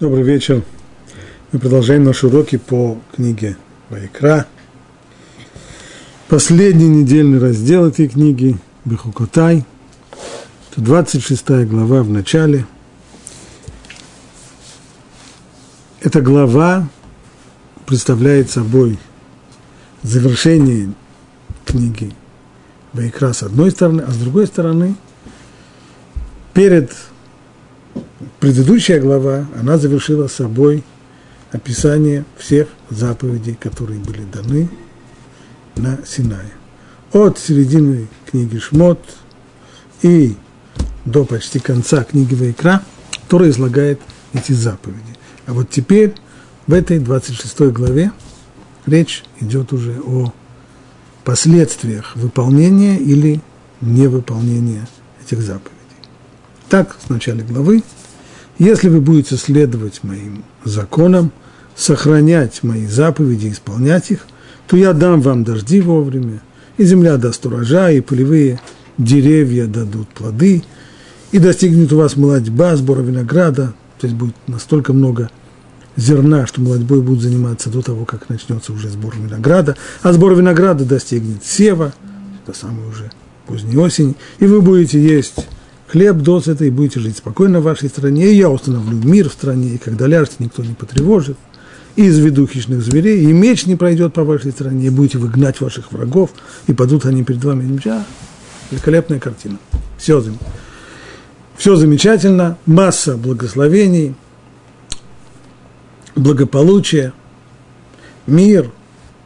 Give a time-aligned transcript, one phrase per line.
[0.00, 0.62] Добрый вечер.
[1.52, 3.58] Мы продолжаем наши уроки по книге
[3.90, 4.46] Вайкра.
[6.26, 8.56] Последний недельный раздел этой книги
[8.86, 9.66] Бехукотай.
[10.70, 12.64] Это 26 глава в начале.
[16.00, 16.88] Эта глава
[17.84, 18.98] представляет собой
[20.00, 20.94] завершение
[21.66, 22.16] книги
[22.94, 24.94] Вайкра с одной стороны, а с другой стороны,
[26.54, 26.90] перед
[28.40, 30.82] предыдущая глава, она завершила собой
[31.52, 34.68] описание всех заповедей, которые были даны
[35.76, 36.50] на Синае.
[37.12, 39.00] От середины книги Шмот
[40.02, 40.36] и
[41.04, 42.82] до почти конца книги Вайкра,
[43.22, 44.00] которая излагает
[44.32, 45.00] эти заповеди.
[45.46, 46.14] А вот теперь
[46.66, 48.12] в этой 26 главе
[48.86, 50.32] речь идет уже о
[51.24, 53.40] последствиях выполнения или
[53.80, 54.88] невыполнения
[55.24, 55.74] этих заповедей.
[56.68, 57.82] Так, с начала главы
[58.60, 61.32] если вы будете следовать моим законам,
[61.74, 64.26] сохранять мои заповеди, исполнять их,
[64.68, 66.42] то я дам вам дожди вовремя,
[66.76, 68.60] и земля даст урожай, и полевые
[68.98, 70.62] деревья дадут плоды,
[71.32, 75.30] и достигнет у вас молодьба, сбора винограда, то есть будет настолько много
[75.96, 80.84] зерна, что молодьбой будут заниматься до того, как начнется уже сбор винограда, а сбор винограда
[80.84, 81.94] достигнет сева,
[82.44, 83.10] это самое уже
[83.46, 85.46] поздней осень, и вы будете есть
[85.90, 89.70] хлеб досыта, и будете жить спокойно в вашей стране, и я установлю мир в стране,
[89.70, 91.36] и когда ляжете, никто не потревожит,
[91.96, 95.90] и изведу хищных зверей, и меч не пройдет по вашей стране, и будете выгнать ваших
[95.92, 96.30] врагов,
[96.68, 97.64] и падут они перед вами.
[97.64, 98.04] Меча.
[98.70, 99.58] Великолепная картина.
[99.98, 100.22] Все,
[101.56, 104.14] все замечательно, масса благословений,
[106.14, 107.12] благополучие,
[108.28, 108.70] мир,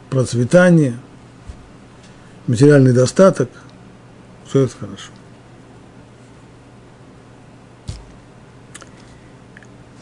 [0.09, 0.97] процветание,
[2.47, 3.49] материальный достаток,
[4.47, 5.11] все это хорошо.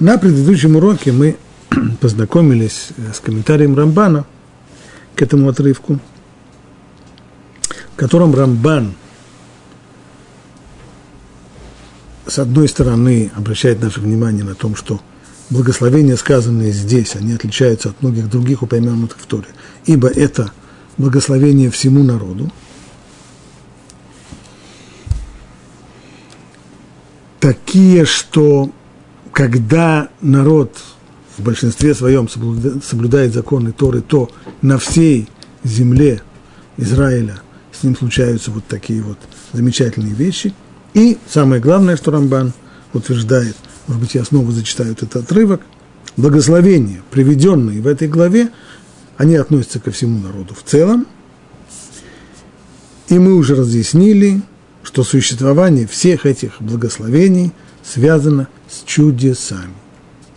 [0.04, 1.38] На предыдущем уроке мы
[2.02, 4.26] познакомились э, с комментарием Рамбана
[5.16, 5.98] к этому отрывку,
[7.94, 8.96] в котором Рамбан
[12.28, 15.00] с одной стороны обращает наше внимание на том, что
[15.50, 19.48] благословения, сказанные здесь, они отличаются от многих других упомянутых в Торе,
[19.86, 20.52] ибо это
[20.98, 22.52] благословение всему народу,
[27.40, 28.70] такие, что
[29.34, 30.78] когда народ
[31.38, 34.30] в большинстве своем соблюдает законы Торы, то
[34.62, 35.28] на всей
[35.64, 36.22] земле
[36.78, 39.18] Израиля с ним случаются вот такие вот
[39.52, 40.54] замечательные вещи.
[40.94, 42.54] И самое главное, что Рамбан
[42.94, 43.56] утверждает,
[43.88, 45.62] может быть, я снова зачитаю этот отрывок,
[46.16, 48.52] благословения, приведенные в этой главе,
[49.18, 51.08] они относятся ко всему народу в целом.
[53.10, 54.44] И мы уже разъяснили,
[54.84, 57.52] что существование всех этих благословений
[57.84, 59.74] связано с чудесами.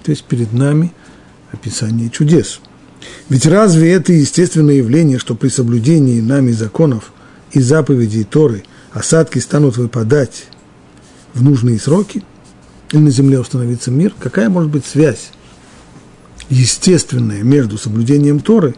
[0.03, 0.93] То есть перед нами
[1.53, 2.61] описание чудес.
[3.29, 7.13] Ведь разве это естественное явление, что при соблюдении нами законов
[7.53, 10.47] и заповедей Торы осадки станут выпадать
[11.35, 12.25] в нужные сроки,
[12.93, 15.31] или на земле установится мир, какая может быть связь
[16.49, 18.77] естественная между соблюдением Торы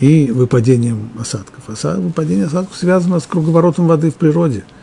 [0.00, 1.64] и выпадением осадков?
[1.66, 4.64] Выпадение осадков связано с круговоротом воды в природе–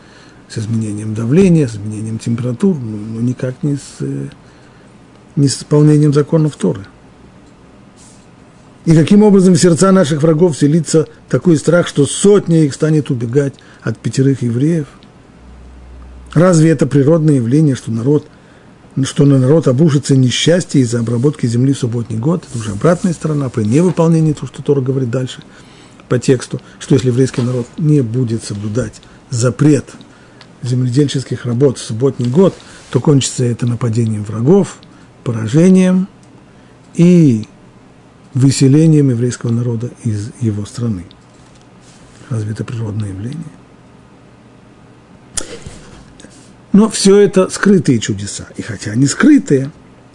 [0.48, 4.28] с изменением давления, с изменением температур, но ну, никак не с, э,
[5.34, 6.82] не с исполнением законов Торы.
[8.84, 13.54] И каким образом в сердца наших врагов селится такой страх, что сотня их станет убегать
[13.82, 14.86] от пятерых евреев?
[16.34, 18.28] Разве это природное явление, что народ,
[19.02, 22.44] что на народ обрушится несчастье из-за обработки земли в субботний год?
[22.48, 25.42] Это уже обратная сторона, при невыполнении того, что Тора говорит дальше
[26.08, 29.86] по тексту, что если еврейский народ не будет соблюдать запрет–
[30.62, 32.54] земледельческих работ в субботний год,
[32.90, 34.78] то кончится это нападением врагов,
[35.24, 36.08] поражением
[36.94, 37.46] и
[38.34, 41.04] выселением еврейского народа из его страны.
[42.28, 43.44] Разве это природное явление?
[46.72, 48.48] Но все это скрытые чудеса.
[48.56, 49.70] И хотя они скрытые,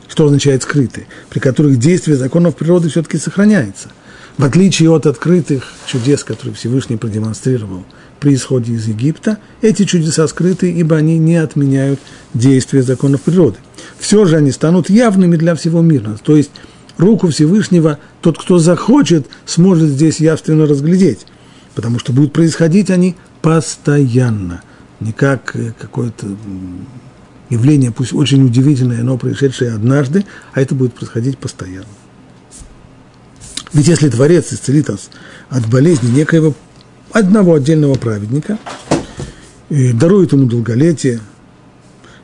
[0.08, 1.08] что означает скрытые?
[1.30, 3.90] При которых действие законов природы все-таки сохраняется.
[4.38, 7.86] В отличие от открытых чудес, которые Всевышний продемонстрировал–
[8.22, 12.00] при исходе из Египта, эти чудеса скрыты, ибо они не отменяют
[12.36, 13.58] действия законов природы.
[14.00, 16.18] Все же они станут явными для всего мира.
[16.24, 16.52] То есть
[16.98, 21.26] руку Всевышнего тот, кто захочет, сможет здесь явственно разглядеть,
[21.74, 24.62] потому что будут происходить они постоянно,
[25.00, 26.28] не как э, какое-то
[27.50, 31.86] явление, пусть очень удивительное, но происшедшее однажды, а это будет происходить постоянно.
[33.74, 35.10] Ведь если Творец исцелит нас
[35.50, 36.54] от болезни некоего
[37.14, 38.58] одного отдельного праведника,
[39.70, 41.22] и дарует ему долголетие,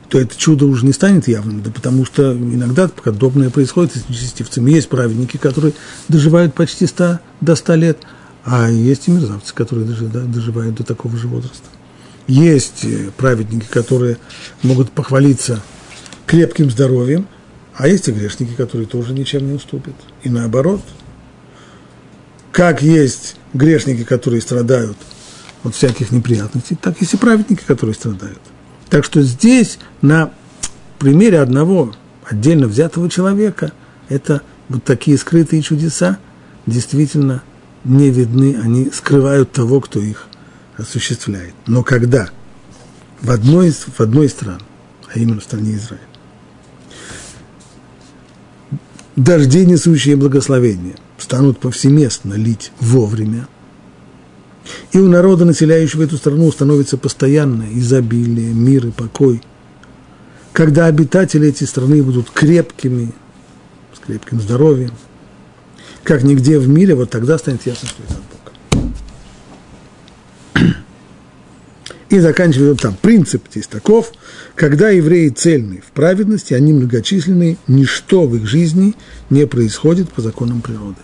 [0.08, 4.70] то это чудо уже не станет явным, да потому что иногда подобное происходит с нечестивцами.
[4.70, 5.74] Есть праведники, которые
[6.08, 7.98] доживают почти 100, до 100 лет,
[8.44, 11.68] а есть и мерзавцы, которые доживают до такого же возраста.
[12.26, 14.18] Есть э, праведники, которые
[14.62, 15.60] могут похвалиться
[16.26, 17.26] крепким здоровьем,
[17.74, 19.94] а есть и грешники, которые тоже ничем не уступят.
[20.22, 20.82] И наоборот,
[22.58, 24.96] как есть грешники, которые страдают
[25.62, 28.40] от всяких неприятностей, так есть и праведники, которые страдают.
[28.90, 30.32] Так что здесь на
[30.98, 31.94] примере одного
[32.24, 33.70] отдельно взятого человека
[34.08, 36.18] это вот такие скрытые чудеса
[36.66, 37.44] действительно
[37.84, 40.26] не видны, они скрывают того, кто их
[40.76, 41.54] осуществляет.
[41.68, 42.28] Но когда
[43.22, 44.60] в одной, в одной из стран,
[45.14, 46.02] а именно в стране Израиль,
[49.14, 53.48] дожди, несущие благословения, станут повсеместно лить вовремя,
[54.92, 59.42] и у народа, населяющего эту страну, установится постоянное изобилие, мир и покой.
[60.52, 63.12] Когда обитатели этой страны будут крепкими,
[63.94, 64.92] с крепким здоровьем,
[66.02, 68.37] как нигде в мире, вот тогда станет ясно, что это от
[72.10, 72.96] И заканчивает там.
[73.00, 74.12] Принцип здесь таков,
[74.54, 78.94] когда евреи цельны в праведности, они многочисленны, ничто в их жизни
[79.28, 80.96] не происходит по законам природы.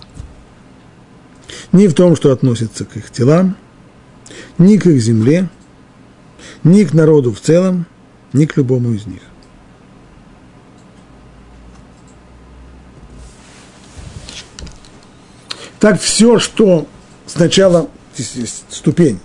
[1.72, 3.56] Ни в том, что относится к их телам,
[4.56, 5.50] ни к их земле,
[6.62, 7.86] ни к народу в целом,
[8.32, 9.20] ни к любому из них.
[15.80, 16.88] Так все, что
[17.26, 19.20] сначала, здесь есть ступень,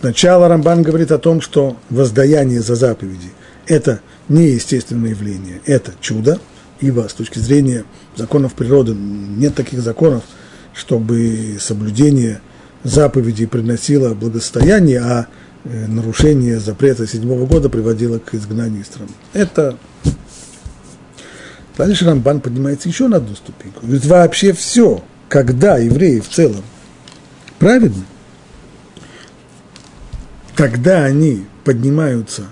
[0.00, 3.30] сначала Рамбан говорит о том, что воздаяние за заповеди–
[3.66, 6.38] это неестественное явление, это чудо,
[6.80, 7.84] ибо с точки зрения
[8.16, 10.24] законов природы нет таких законов,
[10.74, 12.40] чтобы соблюдение
[12.84, 15.26] заповедей приносило благосостояние, а
[15.64, 19.10] э, нарушение запрета седьмого года приводило к изгнанию из страны.
[19.32, 19.76] Это
[21.76, 23.80] Дальше Рамбан поднимается еще на одну ступеньку.
[23.86, 26.62] Ведь вообще все– когда евреи в целом
[27.58, 28.04] праведны,
[30.60, 32.42] тогда они поднимаются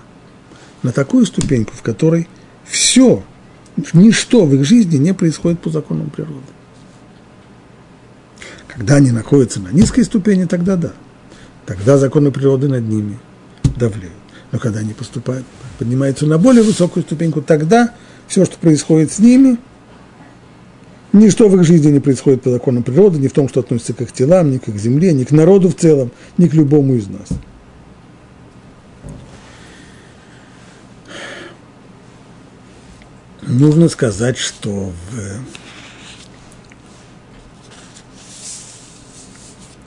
[0.81, 2.27] на такую ступеньку, в которой
[2.65, 3.23] все,
[3.93, 6.41] ничто в их жизни не происходит по законам природы.
[8.67, 10.93] Когда они находятся на низкой ступени, тогда да.
[11.67, 13.19] Тогда законы природы над ними
[13.77, 14.15] давляют.
[14.51, 15.45] Но когда они поступают,
[15.77, 17.93] поднимаются на более высокую ступеньку, тогда
[18.27, 19.57] все, что происходит с ними–
[21.11, 24.01] Ничто в их жизни не происходит по законам природы, ни в том, что относится к
[24.01, 27.07] их телам, ни к их земле, ни к народу в целом, ни к любому из
[27.07, 27.29] нас.
[33.41, 34.91] Нужно сказать, что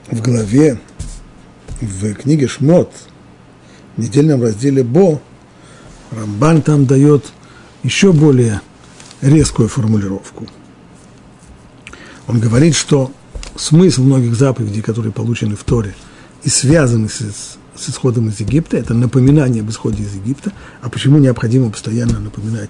[0.09, 0.79] в, в главе,
[1.81, 2.91] в книге Шмот,
[3.95, 5.21] в недельном разделе Бо,
[6.11, 7.25] Рамбан там дает
[7.83, 8.61] еще более
[9.21, 10.47] резкую формулировку–
[12.27, 13.11] он говорит, что
[13.55, 15.93] смысл многих заповедей, которые получены в Торе
[16.43, 17.19] и связаны с,
[17.75, 20.51] с исходом из Египта, это напоминание об исходе из Египта.
[20.81, 22.69] А почему необходимо постоянно напоминать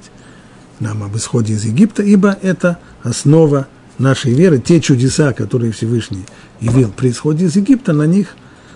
[0.80, 2.04] нам об исходе из Египта?
[2.04, 3.68] Ибо это основа
[3.98, 4.60] нашей веры.
[4.60, 6.26] Те чудеса, которые Всевышний
[6.60, 8.36] явил при исходе из Египта, на них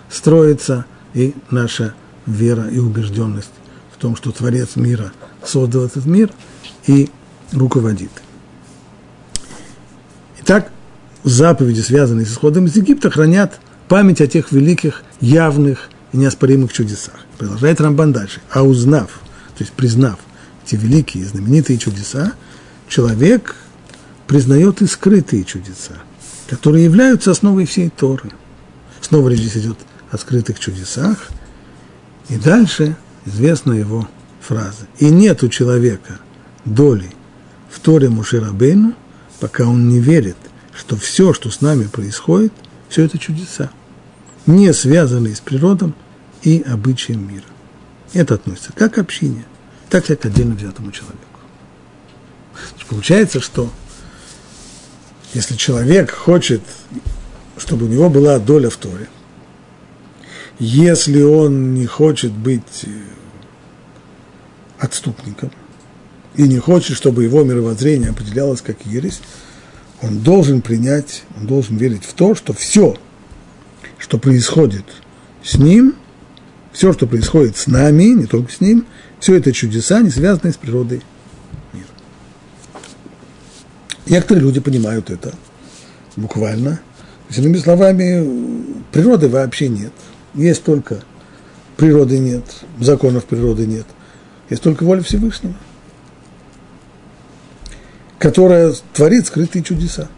[0.09, 1.93] строится и наша
[2.25, 3.51] вера и убежденность
[3.93, 5.11] в том, что Творец мира
[5.43, 6.29] создал этот мир
[6.85, 7.09] и
[7.51, 8.11] руководит.
[10.45, 10.71] Так
[11.23, 17.15] заповеди, связанные с исходом из Египта, хранят память о тех великих, явных и неоспоримых чудесах.
[17.37, 18.41] Продолжает Рамбан дальше.
[18.51, 19.19] А узнав,
[19.57, 20.19] то есть признав
[20.67, 22.33] эти великие знаменитые чудеса,
[22.87, 23.55] человек
[24.27, 25.95] признает и скрытые чудеса,
[26.49, 28.31] которые являются основой всей Торы.
[29.01, 29.77] Снова речь здесь идет
[30.11, 31.29] о скрытых чудесах.
[32.29, 34.07] И дальше известна его
[34.41, 34.87] фраза.
[34.99, 36.19] «И нет у человека
[36.65, 37.09] доли
[37.69, 38.93] в Торе Мушерабейну–
[39.39, 40.37] пока он не верит,
[40.73, 42.53] что все, что с нами происходит,
[42.89, 43.69] все это чудеса,
[44.45, 45.93] не связанные с природой
[46.43, 47.45] и обычаем мира.
[48.13, 49.45] Это относится как к общине,
[49.89, 51.21] так и к отдельно взятому человеку.
[52.89, 53.71] Получается, что
[55.33, 56.61] если человек хочет,
[57.57, 59.07] чтобы у него была доля в Торе,
[60.59, 62.89] если он не хочет быть э,
[64.79, 65.51] отступником–
[66.37, 69.19] и не хочет, чтобы его мировоззрение определялось как ересь,
[70.01, 72.95] он должен принять, он должен верить в то, что все,
[73.97, 74.85] что происходит
[75.43, 75.95] с ним,
[76.71, 78.85] все, что происходит с нами, не только с ним,
[79.19, 81.01] все это чудеса, не связанные с природой
[81.73, 81.87] мира.
[84.05, 85.33] Некоторые люди понимают это
[86.15, 86.79] буквально.
[87.35, 89.91] Иными словами, природы вообще нет.
[90.33, 91.03] Есть только
[91.75, 92.43] природы нет,
[92.79, 93.85] законов природы нет.
[94.49, 95.55] Есть только воля Всевышнего,
[98.17, 100.09] которая творит скрытые чудеса.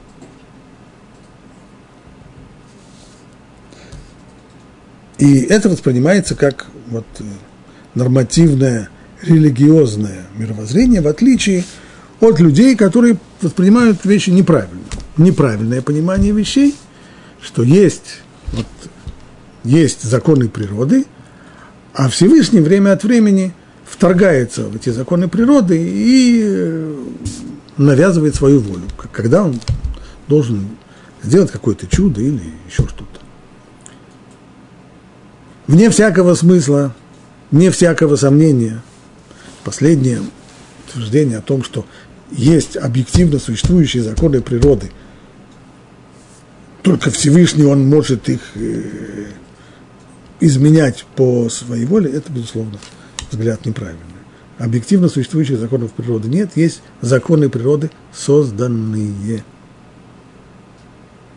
[5.17, 7.23] И это воспринимается как вот э,
[7.95, 8.89] нормативное
[9.21, 11.63] религиозное мировоззрение, в отличие
[12.19, 14.81] от людей, которые воспринимают вещи неправильно.
[15.17, 16.75] Неправильное понимание вещей,
[17.41, 18.21] что есть,
[18.53, 18.65] вот,
[19.63, 21.05] есть законы природы,
[21.93, 23.53] а Всевышний время от времени
[23.85, 26.95] вторгается в эти законы природы и э,
[27.77, 29.59] навязывает свою волю, когда он
[30.27, 30.69] должен
[31.23, 33.19] сделать какое-то чудо или еще что-то.
[35.67, 36.95] Вне всякого смысла,
[37.51, 38.81] вне всякого сомнения,
[39.63, 40.21] последнее
[40.87, 41.85] утверждение о том, что
[42.31, 44.91] есть объективно существующие законы природы,
[46.81, 49.27] только Всевышний он может их э,
[50.39, 52.79] изменять по своей воле, это, безусловно,
[53.31, 54.05] взгляд неправильный.
[54.57, 59.43] Объективно существующих законов природы нет, есть законы природы, созданные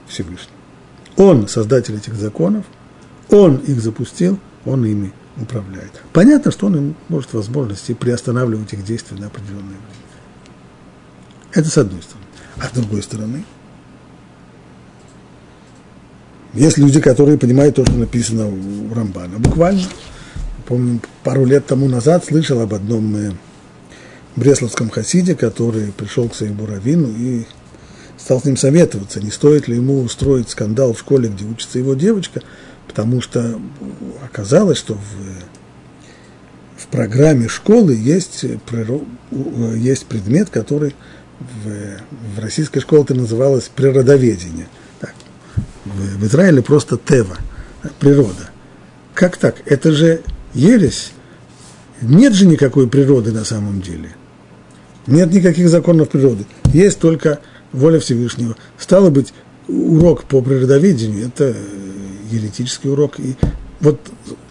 [0.09, 0.54] Всевышним.
[1.16, 2.64] Он создатель этих законов,
[3.31, 6.02] он их запустил, он ими управляет.
[6.12, 10.02] Понятно, что он им может возможности приостанавливать их действия на определенное время.
[11.52, 12.26] Это с одной стороны.
[12.58, 13.44] А с другой стороны,
[16.52, 19.38] есть люди, которые понимают то, что написано у Рамбана.
[19.38, 19.84] Буквально,
[20.66, 23.32] помню, пару лет тому назад слышал об одном э,
[24.36, 27.46] бресловском хасиде, который пришел к своему раввину и
[28.18, 31.94] стал с ним советоваться, не стоит ли ему устроить скандал в школе, где учится его
[31.94, 32.42] девочка,
[32.86, 33.58] потому что
[34.24, 38.44] оказалось, что в, в программе школы есть,
[39.76, 40.94] есть предмет, который
[41.40, 44.68] в, в российской школе называлось природоведение.
[45.00, 45.14] Так,
[45.84, 47.36] в, в Израиле просто тева,
[47.98, 48.50] природа.
[49.14, 49.56] Как так?
[49.66, 50.22] Это же
[50.54, 51.12] ересь.
[52.00, 54.10] Нет же никакой природы на самом деле.
[55.06, 56.46] Нет никаких законов природы.
[56.72, 57.40] Есть только
[57.72, 58.56] воля Всевышнего.
[58.78, 59.32] Стало быть,
[59.68, 61.54] урок по природоведению– это
[62.32, 63.18] еретический урок.
[63.20, 63.36] И
[63.80, 64.00] вот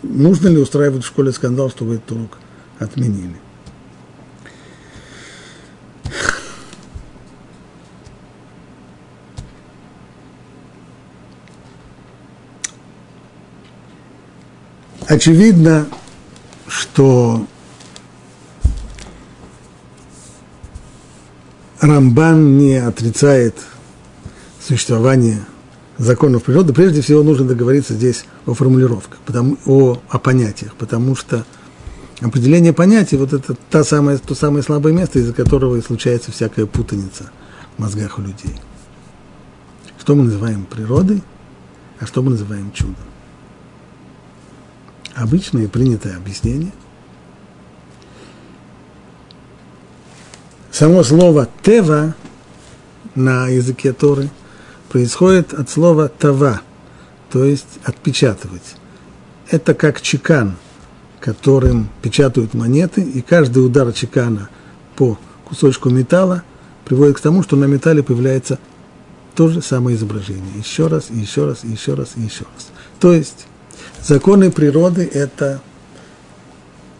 [0.04, 2.38] нужно ли устраивать в школе скандал, чтобы этот урок
[2.80, 3.36] отменили?
[15.08, 15.88] Очевидно,
[16.68, 17.46] что
[21.82, 23.56] Рамбан не отрицает
[24.66, 25.44] существование
[26.04, 26.74] законов природы.
[26.74, 31.46] Прежде всего нужно договориться здесь о формулировках, потому, о, о понятиях, потому что
[32.22, 36.66] определение понятий– вот это та самая, то самое слабое место, из-за которого и случается всякая
[36.66, 37.32] путаница
[37.78, 38.56] в мозгах у людей.
[40.00, 41.22] Что мы называем природой,
[42.00, 42.96] а что мы называем чудом?
[45.16, 46.72] обычное принятое объяснение.
[50.72, 52.16] Само слово «тева»
[53.14, 54.30] на языке Торы
[54.92, 56.62] происходит от слова «тава»,
[57.32, 58.76] то есть «отпечатывать».
[59.50, 60.58] Это как чекан,
[61.20, 64.50] которым печатают монеты, и каждый удар чекана
[64.96, 66.44] по кусочку металла
[66.86, 68.60] приводит к тому, что на металле появляется
[69.36, 70.54] то же самое изображение.
[70.58, 72.70] Еще раз, и еще раз, и еще раз, и еще раз.
[73.00, 73.48] То есть
[74.04, 75.62] Законы природы– это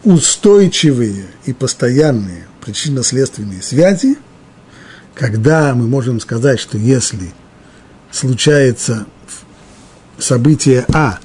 [0.04, 4.16] устойчивые и постоянные причинно-следственные связи,
[5.14, 7.32] когда мы можем сказать, что если
[8.12, 9.06] случается
[10.18, 11.18] событие А,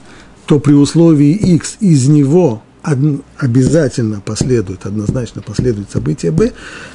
[0.48, 2.63] то при условии X из него
[3.38, 6.53] обязательно последует, однозначно последует событие Б,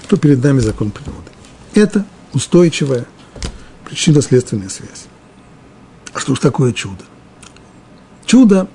[0.09, 1.31] то перед нами закон природы.
[1.75, 3.07] Это устойчивая
[3.85, 5.05] причинно-следственная связь.
[6.15, 7.05] А что ж такое чудо?
[8.25, 8.69] Чудо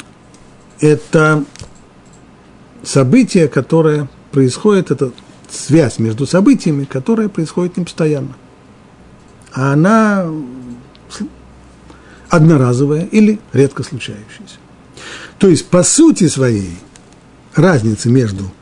[0.80, 1.44] –это
[2.82, 5.12] событие, которое происходит, это
[5.50, 8.34] связь между событиями, которая происходит не постоянно.
[9.58, 10.24] А она
[12.28, 14.54] одноразовая или редко случающаяся.
[15.38, 16.78] То есть, по сути своей,
[17.56, 18.52] разницы между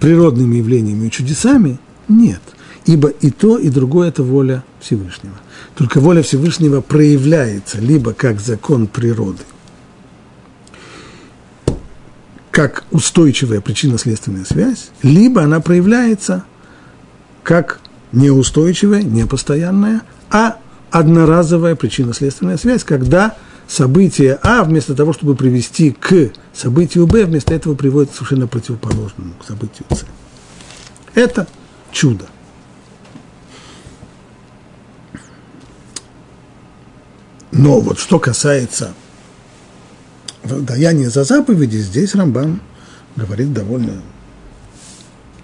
[0.00, 2.42] природными явлениями и чудесами нет.
[2.84, 5.34] Ибо и то, и другое– это воля Всевышнего.
[5.76, 9.44] Только воля Всевышнего проявляется либо как закон природы,
[12.50, 16.44] как устойчивая причинно-следственная связь, либо она проявляется
[17.42, 17.80] как
[18.12, 20.58] неустойчивая, непостоянная, а
[20.90, 27.74] одноразовая причинно-следственная связь, когда событие А вместо того, чтобы привести к событию Б, вместо этого
[27.74, 30.04] приводит к совершенно противоположному, к событию С.
[31.14, 31.46] Это
[31.90, 32.26] чудо.
[37.52, 38.94] Но вот что касается
[40.44, 42.60] даяние за заповеди, здесь Рамбан
[43.16, 44.02] говорит довольно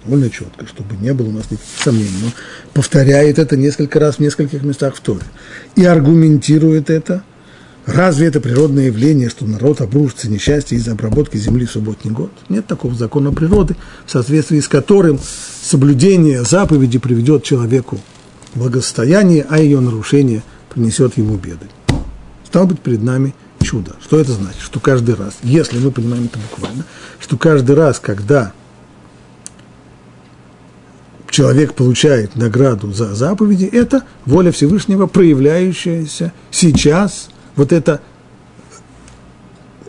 [0.03, 2.25] довольно четко, чтобы не было у нас никаких сомнений.
[2.25, 2.31] Он
[2.73, 5.23] повторяет это несколько раз в нескольких местах в Торе.
[5.75, 7.23] И аргументирует это.
[7.85, 12.31] Разве это природное явление, что народ обрушится несчастье из-за обработки земли в субботний год?
[12.47, 15.19] Нет такого закона природы, в соответствии с которым
[15.63, 17.99] соблюдение заповеди приведет человеку
[18.53, 21.67] благосостояние, а ее нарушение принесет ему беды.
[22.45, 23.95] Стал быть перед нами чудо.
[24.03, 24.61] Что это значит?
[24.61, 26.85] Что каждый раз, если мы понимаем это буквально,
[27.19, 28.53] что каждый раз, когда
[31.31, 38.01] человек получает награду за заповеди, это воля Всевышнего, проявляющаяся сейчас, вот это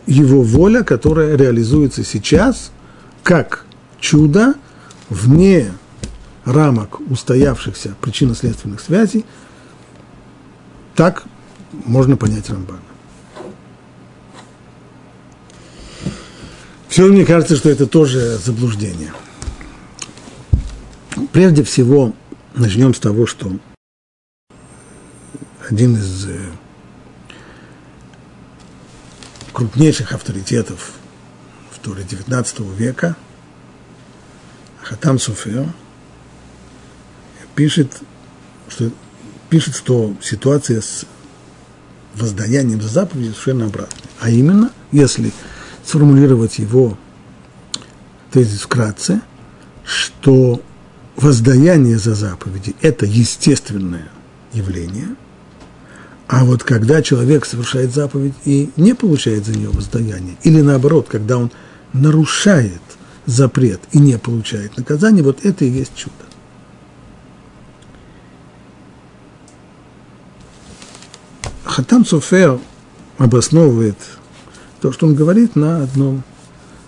[0.07, 2.71] его воля, которая реализуется сейчас,
[3.21, 3.65] как
[3.99, 4.55] чудо,
[5.09, 5.73] вне
[6.45, 9.25] рамок устоявшихся причинно-следственных связей,
[10.95, 11.23] так
[11.85, 12.79] можно понять Рамбана.
[16.87, 19.11] Все мне кажется, что это тоже заблуждение.
[21.31, 22.13] Прежде всего,
[22.55, 23.51] начнем с того, что
[25.69, 26.39] один из э,
[29.51, 30.93] крупнейших авторитетов
[31.71, 33.15] в Туре XIX века,
[34.81, 35.67] Хатам Суфер,
[37.55, 38.01] пишет,
[38.67, 38.91] что,
[39.49, 41.05] пишет, что ситуация с
[42.15, 44.09] воздаянием за заповеди совершенно обратная.
[44.19, 45.31] А именно, если
[45.85, 46.97] сформулировать его
[48.31, 49.21] тезис вкратце,
[49.85, 50.61] что
[51.15, 54.09] воздаяние за заповеди– это естественное
[54.51, 55.15] явление,
[56.27, 61.37] а вот когда человек совершает заповедь и не получает за нее воздаяние, или наоборот, когда
[61.37, 61.51] он
[61.91, 62.81] нарушает
[63.25, 66.15] запрет и не получает наказание, вот это и есть чудо.
[71.63, 72.59] Хатам Софер
[73.17, 73.97] обосновывает
[74.81, 76.23] то, что он говорит на одном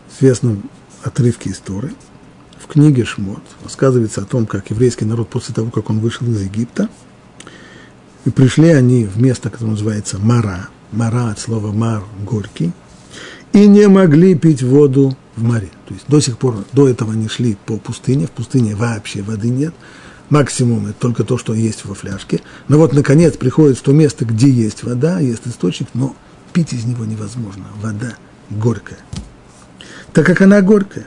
[0.09, 0.69] известном
[1.03, 1.93] отрывке истории–
[2.65, 6.41] в книге Шмот рассказывается о том, как еврейский народ после того, как он вышел из
[6.41, 6.89] Египта,
[8.25, 12.71] и пришли они в место, которое называется Мара, Мара от слова Мар, горький,
[13.53, 15.69] и не могли пить воду в море.
[15.87, 19.49] То есть до сих пор, до этого они шли по пустыне, в пустыне вообще воды
[19.49, 19.75] нет,
[20.31, 22.41] максимум это только то, что есть во фляжке.
[22.67, 26.15] Но вот, наконец, приходит в то место, где есть вода, есть источник, но
[26.51, 27.65] пить из него невозможно.
[27.79, 28.15] Вода
[28.49, 28.99] горькая.
[30.13, 31.05] Так как она горькая,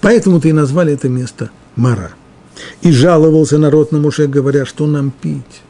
[0.00, 2.12] Поэтому-то и назвали это место Мара.
[2.82, 5.62] И жаловался народ на Муше, говоря, что нам пить.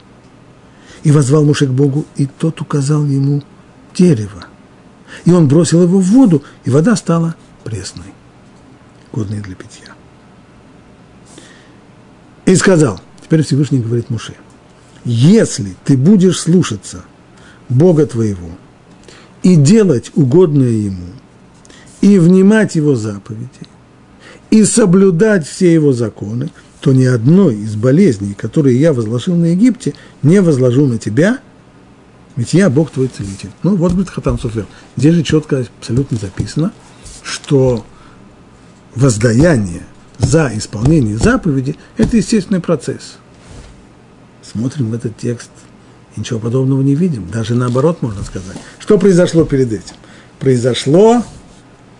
[1.03, 3.43] И возвал Муше к Богу, и тот указал ему
[3.93, 4.45] дерево.
[5.25, 8.13] И он бросил его в воду, и вода стала пресной,
[9.11, 9.93] годной для питья.
[12.45, 14.35] И сказал, теперь Всевышний говорит Муше,
[15.05, 17.05] если ты будешь слушаться
[17.69, 18.49] Бога твоего
[19.43, 21.07] и делать угодное Ему,
[22.01, 23.49] и внимать Его заповеди,
[24.51, 29.93] и соблюдать все его законы, то ни одной из болезней, которые я возложил на Египте,
[30.23, 31.39] не возложу на тебя,
[32.35, 33.49] ведь я Бог твой целитель.
[33.63, 34.65] Ну, вот говорит Хатам Суфер.
[34.95, 36.71] Здесь же четко абсолютно записано,
[37.21, 37.85] что
[38.95, 39.83] воздаяние
[40.19, 43.17] за исполнение заповеди– это естественный процесс.
[44.41, 45.51] Смотрим в этот текст,
[46.15, 47.29] ничего подобного не видим.
[47.29, 48.57] Даже наоборот, можно сказать.
[48.79, 49.95] Что произошло перед этим?
[50.39, 51.23] Произошло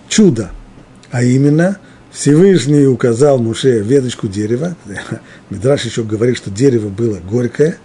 [0.08, 0.52] чудо,
[1.12, 1.78] а именно–
[2.20, 4.76] Всевышний указал Муше веточку дерева,
[5.50, 7.78] Мидраш еще говорит, что дерево было горькое,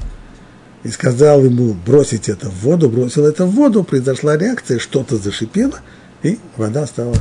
[0.83, 5.79] и сказал ему бросить это в воду, бросил это в воду, произошла реакция, что-то зашипело,
[6.25, 7.14] и вода стала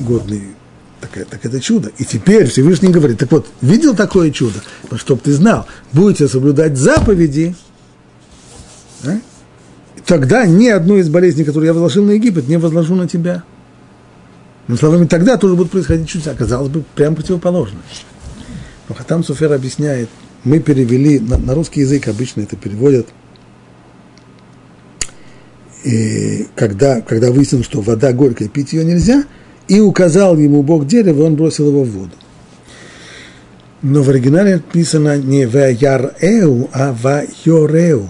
[0.00, 0.42] годной.
[1.00, 1.92] Так, так это чудо.
[1.96, 4.58] И теперь Всевышний говорит, так вот, видел такое чудо?
[4.96, 7.54] Чтобы ты знал, будете соблюдать заповеди,
[9.04, 9.20] да?
[10.04, 13.44] тогда ни одну из болезней, которую я возложил на Египет, не возложу на тебя.
[14.68, 16.34] Но словами тогда тоже будут происходить чудеса.
[16.34, 17.78] Казалось бы, прямо противоположно.
[18.88, 20.08] Но Хатам Суфер объясняет,
[20.44, 23.08] мы перевели, на, на русский язык обычно это переводят,
[25.84, 29.24] и когда, когда выяснилось, что вода горькая, пить ее нельзя,
[29.68, 32.12] и указал ему Бог дерево, он бросил его в воду.
[33.82, 38.08] Но в оригинале написано не «ваяр-эу», а «вайореу»,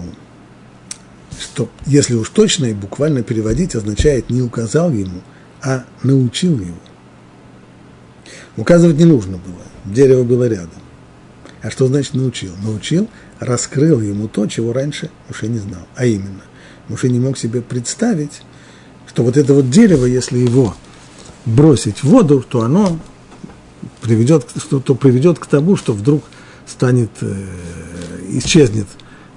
[1.39, 5.21] что, если уж точно и буквально переводить, означает «не указал ему»,
[5.67, 6.77] а научил его.
[8.55, 10.81] Указывать не нужно было, дерево было рядом.
[11.61, 12.53] А что значит научил?
[12.63, 15.85] Научил, раскрыл ему то, чего раньше Муше не знал.
[15.95, 16.41] А именно,
[16.87, 18.43] Муше не мог себе представить,
[19.07, 20.73] что вот это вот дерево, если его
[21.45, 22.97] бросить в воду, то оно
[24.01, 26.23] приведет, что, то приведет к тому, что вдруг
[26.65, 27.35] станет, э,
[28.29, 28.87] исчезнет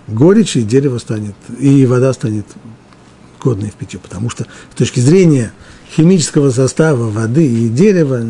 [0.06, 2.46] горечь, и дерево станет, и вода станет
[3.42, 5.52] годные в питье, потому что с точки зрения
[5.90, 8.24] химического состава воды и дерева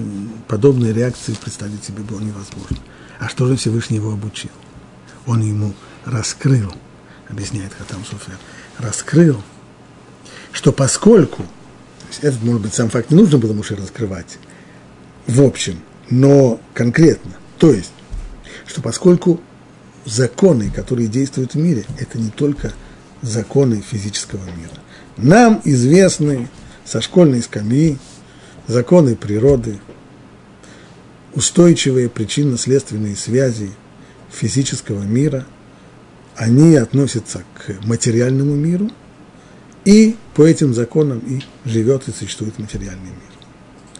[0.48, 2.78] подобные реакции представить себе было невозможно.
[3.18, 4.50] А что же Всевышний его обучил?
[5.26, 6.72] Он ему раскрыл,
[7.28, 8.38] объясняет Хатам Суфер,
[8.78, 9.42] раскрыл,
[10.52, 11.44] что поскольку,
[12.22, 14.38] этот, может быть, сам факт не нужно было Муше раскрывать,
[15.26, 17.92] в общем, но конкретно, то есть,
[18.66, 19.40] что поскольку
[20.06, 22.72] законы, которые действуют в мире, это не только
[23.20, 24.72] законы физического мира.
[25.18, 26.48] Нам известны
[26.90, 27.98] со школьной скамьи
[28.66, 29.78] законы природы,
[31.34, 33.70] устойчивые причинно-следственные связи
[34.28, 35.46] физического мира,
[36.34, 38.90] они относятся к материальному миру,
[39.84, 43.30] и по этим законам и живет и существует материальный мир.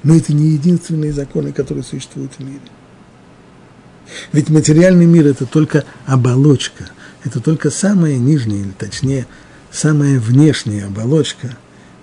[0.03, 2.61] Но это не единственные законы, которые существуют в мире.
[4.33, 6.91] Ведь материальный мир– это только оболочка,
[7.23, 9.27] это только самая нижняя, или точнее,
[9.71, 11.57] самая внешняя оболочка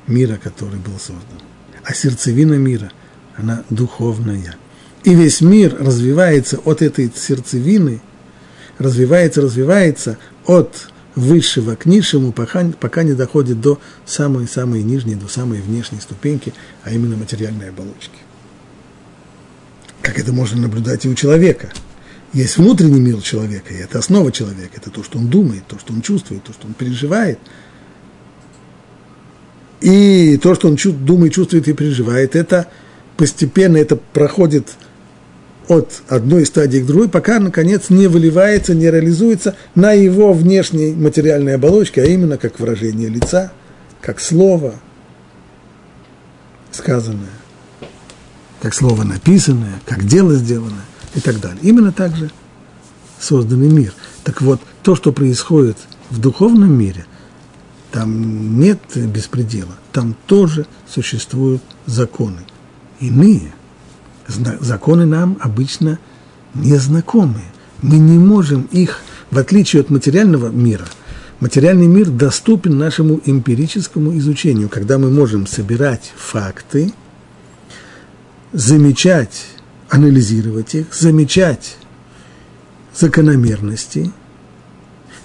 [0.07, 1.41] мира, который был создан.
[1.83, 2.91] А сердцевина мира,
[3.35, 4.55] она духовная.
[5.03, 8.01] И весь мир развивается от этой сердцевины,
[8.77, 15.61] развивается, развивается от высшего к низшему, пока, пока не доходит до самой-самой нижней, до самой
[15.61, 18.19] внешней ступеньки, а именно материальной оболочки.
[20.01, 21.69] Как это можно наблюдать и у человека.
[22.33, 25.91] Есть внутренний мир человека, и это основа человека, это то, что он думает, то, что
[25.93, 27.39] он чувствует, то, что он переживает.
[29.81, 32.67] И то, что он думает, чувствует и переживает, это
[33.15, 34.69] постепенно это проходит
[35.67, 41.55] от одной стадии к другой, пока, наконец, не выливается, не реализуется на его внешней материальной
[41.55, 43.51] оболочке, а именно как выражение лица,
[44.01, 44.75] как слово
[46.71, 47.27] сказанное,
[48.61, 50.85] как слово написанное, как дело сделанное
[51.15, 51.59] и так далее.
[51.61, 52.31] Именно так же
[53.19, 53.93] созданный мир.
[54.23, 55.77] Так вот, то, что происходит
[56.09, 57.05] в духовном мире,
[57.91, 62.39] там нет беспредела, там тоже существуют законы.
[63.00, 63.54] Иные,
[64.28, 66.00] законы нам обычно
[66.54, 67.45] незнакомые.
[67.82, 69.00] Мы не можем их,
[69.32, 70.86] в отличие от материального мира,
[71.39, 76.91] материальный мир доступен нашему эмпирическому изучению, когда мы можем собирать факты,
[78.52, 79.45] замечать,
[79.89, 81.78] анализировать их, замечать
[82.95, 84.12] закономерности,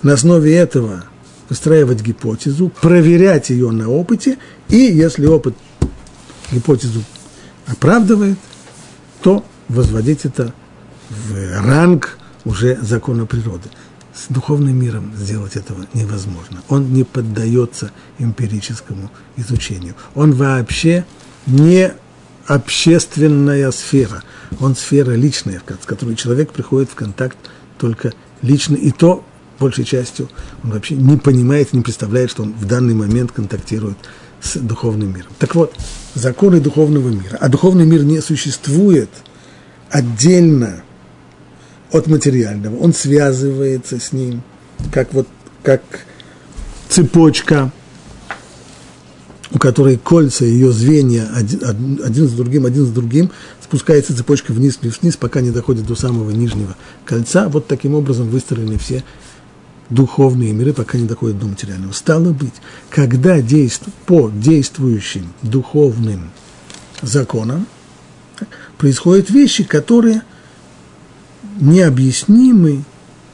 [0.03, 1.05] на основе этого
[1.52, 4.38] выстраивать гипотезу, проверять ее на опыте,
[4.70, 5.54] и если опыт
[6.50, 7.02] гипотезу
[7.66, 8.38] оправдывает,
[9.20, 10.54] то возводить это
[11.10, 13.68] в ранг уже закона природы.
[14.14, 16.62] С духовным миром сделать этого невозможно.
[16.70, 19.94] Он не поддается эмпирическому изучению.
[20.14, 21.04] Он вообще
[21.46, 21.92] не
[22.46, 24.22] общественная сфера.
[24.58, 27.36] Он сфера личная, с которой человек приходит в контакт
[27.76, 29.22] только лично, и то,
[29.62, 30.29] большей частью,
[30.62, 33.96] он вообще не понимает, не представляет, что он в данный момент контактирует
[34.42, 35.31] с духовным миром.
[35.38, 35.72] Так вот,
[36.14, 37.38] законы духовного мира.
[37.40, 39.09] А духовный мир не существует
[39.88, 40.83] отдельно
[41.92, 42.77] от материального.
[42.77, 44.42] Он связывается с ним,
[44.92, 45.29] как вот
[45.62, 45.83] как
[46.88, 47.70] цепочка,
[49.53, 53.31] у которой кольца, ее звенья один, с другим, один с другим,
[53.62, 57.48] спускается цепочка вниз, вниз, вниз, пока не доходит до самого нижнего кольца.
[57.48, 59.05] Вот таким образом выстроены все
[59.94, 61.92] духовные миры, пока не доходят до материального.
[61.92, 62.55] Стало быть,
[62.90, 63.85] когда действ...
[64.07, 66.31] по действующим духовным
[67.02, 67.66] законам
[68.78, 70.22] происходят вещи, которые
[71.61, 72.85] необъяснимы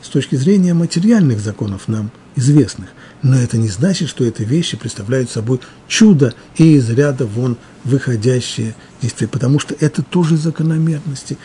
[0.02, 2.88] с точки зрения материальных законов нам известных.
[3.22, 8.74] Но это не значит, что эти вещи представляют собой чудо и из ряда вон выходящее
[9.02, 11.36] действие, потому что это тоже закономерности.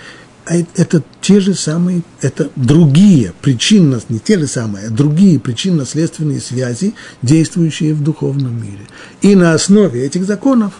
[0.46, 6.42] А это те же самые, это другие причинно, не те же самые, а другие причинно-следственные
[6.42, 8.88] связи, действующие в духовном мире.
[9.22, 10.74] И на основе этих законов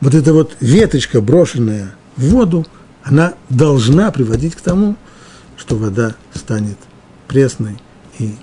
[0.00, 2.66] вот эта вот веточка, брошенная в воду,
[3.02, 4.96] она должна приводить к тому,
[5.56, 6.78] что вода станет
[7.26, 7.76] пресной
[8.18, 8.34] и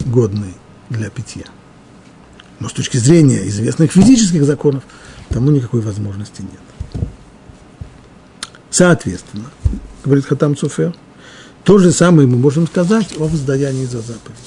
[0.00, 0.54] годной
[0.90, 1.44] для питья.
[2.60, 4.84] Но с точки зрения известных физических законов,
[5.28, 6.60] тому никакой возможности нет.
[8.72, 9.44] Соответственно,
[10.02, 10.94] говорит Хатам Цуфер,
[11.62, 14.38] то же самое мы можем сказать о воздаянии за заповедь.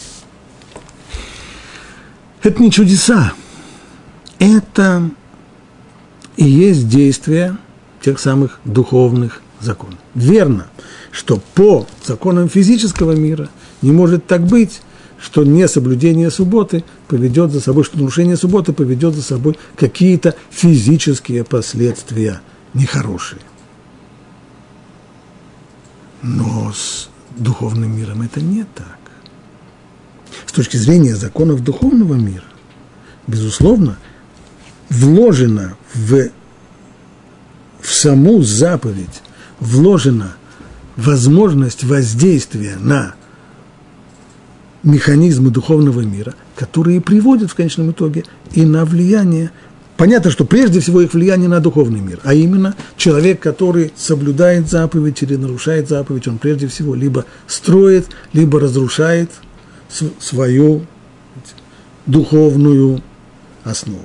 [2.41, 3.33] Это не чудеса,
[4.39, 5.11] это
[6.38, 7.55] и есть действие
[8.01, 9.99] тех самых духовных законов.
[10.15, 10.67] Верно,
[11.11, 13.49] что по законам физического мира
[13.83, 14.81] не может так быть,
[15.19, 22.41] что несоблюдение субботы поведет за собой, что нарушение субботы поведет за собой какие-то физические последствия
[22.73, 23.41] нехорошие.
[26.27, 27.07] Но с
[27.38, 28.97] духовным миром это не так.
[30.47, 32.45] С точки зрения законов духовного мира,
[33.27, 33.99] безусловно,
[34.89, 36.29] вложено в,
[37.79, 39.21] в саму заповедь,
[39.59, 40.35] вложена
[40.95, 43.13] возможность воздействия на
[44.81, 49.51] механизмы духовного мира, которые приводят в конечном итоге и на влияние
[49.97, 55.23] Понятно, что прежде всего их влияние на духовный мир, а именно человек, который соблюдает заповедь
[55.23, 59.31] или нарушает заповедь, он прежде всего либо строит, либо разрушает
[60.19, 60.86] свою
[62.05, 63.01] духовную
[63.63, 64.03] основу.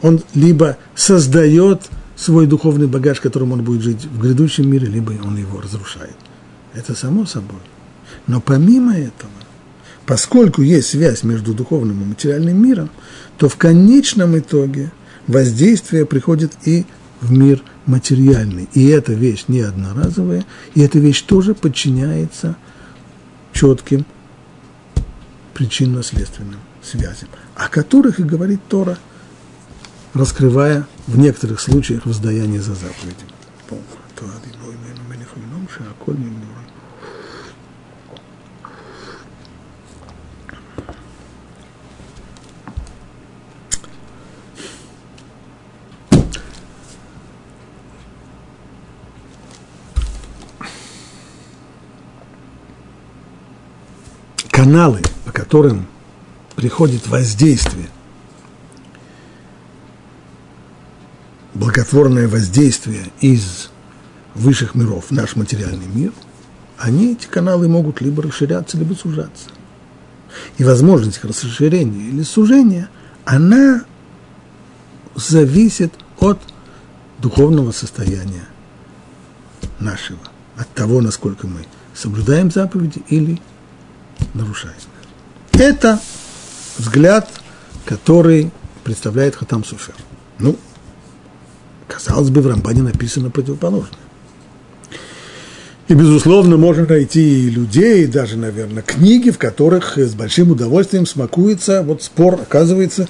[0.00, 1.82] Он либо создает
[2.16, 6.16] свой духовный багаж, которым он будет жить в грядущем мире, либо он его разрушает.
[6.72, 7.60] Это само собой.
[8.26, 9.30] Но помимо этого,
[10.06, 12.88] поскольку есть связь между духовным и материальным миром,
[13.36, 14.90] то в конечном итоге–
[15.30, 16.84] воздействие приходит и
[17.20, 18.68] в мир материальный.
[18.74, 22.56] И эта вещь не одноразовая, и эта вещь тоже подчиняется
[23.52, 24.04] четким
[25.54, 28.98] причинно-следственным связям, о которых и говорит Тора,
[30.14, 33.24] раскрывая в некоторых случаях воздаяние за заповеди.
[54.70, 55.88] Каналы, по которым
[56.54, 57.88] приходит воздействие,
[61.54, 63.70] благотворное воздействие из
[64.36, 66.12] высших миров в наш материальный мир,
[66.78, 69.48] они, эти каналы, могут либо расширяться, либо сужаться.
[70.56, 72.88] И возможность расширения или сужения,
[73.24, 73.82] она
[75.16, 76.38] зависит от
[77.18, 78.46] духовного состояния
[79.80, 80.20] нашего,
[80.56, 83.40] от того, насколько мы соблюдаем заповеди или
[84.34, 84.76] нарушает.
[85.52, 86.00] Это
[86.78, 87.28] взгляд,
[87.84, 88.50] который
[88.84, 89.94] представляет Хатам Суфер.
[90.38, 90.56] Ну,
[91.86, 94.00] казалось бы, в Рамбане написано противоположное.
[95.88, 101.82] И, безусловно, можно найти и людей, даже, наверное, книги, в которых с большим удовольствием смакуется
[101.82, 103.08] вот спор, оказывается,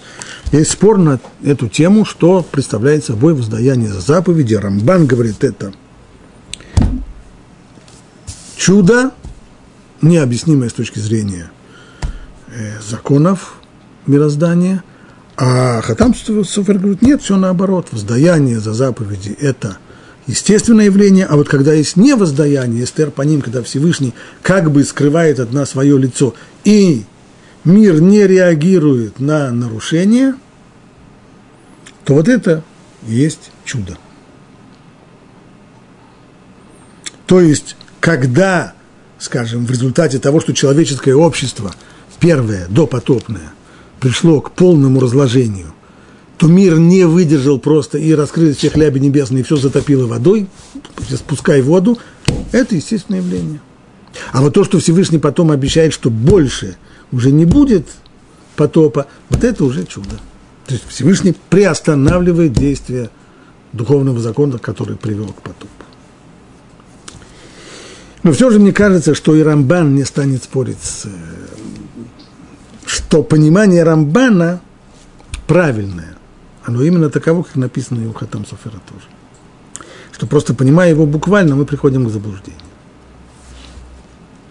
[0.50, 4.54] есть спор на эту тему, что представляет собой воздаяние за заповеди.
[4.54, 5.74] Рамбан говорит, это
[8.56, 9.10] чудо,
[10.02, 11.50] необъяснимое с точки зрения
[12.48, 13.54] э, законов
[14.06, 14.82] мироздания,
[15.36, 19.78] а Хатам Суфер говорит, нет, все наоборот, воздаяние за заповеди– это
[20.26, 24.84] естественное явление, а вот когда есть не воздаяние, эстер по ним, когда Всевышний как бы
[24.84, 26.34] скрывает от нас свое лицо,
[26.64, 27.04] и
[27.64, 30.34] мир не реагирует на нарушение,
[32.04, 32.62] то вот это
[33.02, 33.96] есть чудо.
[37.26, 38.74] То есть, когда
[39.20, 41.72] скажем, в результате того, что человеческое общество,
[42.18, 43.52] первое, допотопное,
[44.00, 45.74] пришло к полному разложению,
[46.38, 50.48] то мир не выдержал просто и раскрылись все хляби небесные, и все затопило водой,
[51.14, 51.98] спускай воду,
[52.50, 53.60] это естественное явление.
[54.32, 56.76] А вот то, что Всевышний потом обещает, что больше
[57.12, 57.86] уже не будет
[58.56, 60.18] потопа, вот это уже чудо.
[60.66, 63.10] То есть Всевышний приостанавливает действие
[63.72, 65.79] духовного закона, который привел к потопу.
[68.22, 70.76] Но все же мне кажется, что и Рамбан не станет спорить.
[71.04, 71.08] Э,
[72.84, 74.60] что понимание Рамбана
[75.46, 76.16] правильное.
[76.64, 79.06] Оно именно таково, как написано и у Хатам Софера тоже.
[80.12, 82.60] Что просто понимая его буквально, мы приходим к заблуждению.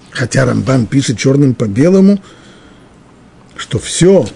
[0.09, 2.19] Хотя Рамбан пишет черным по белому,
[3.55, 4.27] что все,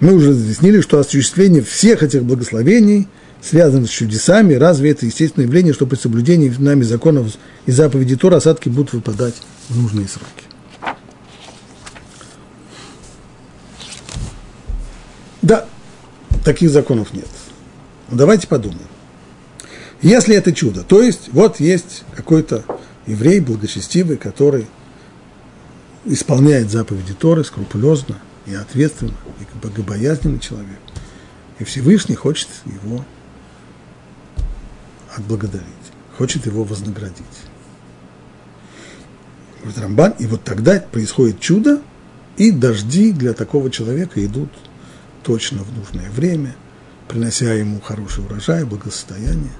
[0.00, 3.06] мы уже разъяснили, что осуществление всех этих благословений–
[3.42, 7.34] связано с чудесами, разве это естественное явление, что при соблюдении нами законов
[7.66, 9.34] и заповедей Тора осадки будут выпадать
[9.68, 10.44] в нужные сроки?
[15.42, 15.66] Да,
[16.44, 17.26] таких законов нет.
[18.10, 18.86] Но давайте подумаем.
[20.02, 22.64] Если это чудо, то есть вот есть какой-то
[23.06, 24.66] еврей благочестивый, который
[26.04, 30.78] исполняет заповеди Торы скрупулезно и ответственно, и богобоязненный человек,
[31.58, 33.04] и Всевышний хочет его
[35.16, 35.66] отблагодарить,
[36.16, 37.24] хочет его вознаградить.
[39.60, 41.80] Говорит Рамбан, и вот тогда происходит чудо,
[42.36, 44.50] и дожди для такого человека идут
[45.22, 46.56] точно в нужное время,
[47.08, 49.52] принося ему хороший урожай, благосостояние.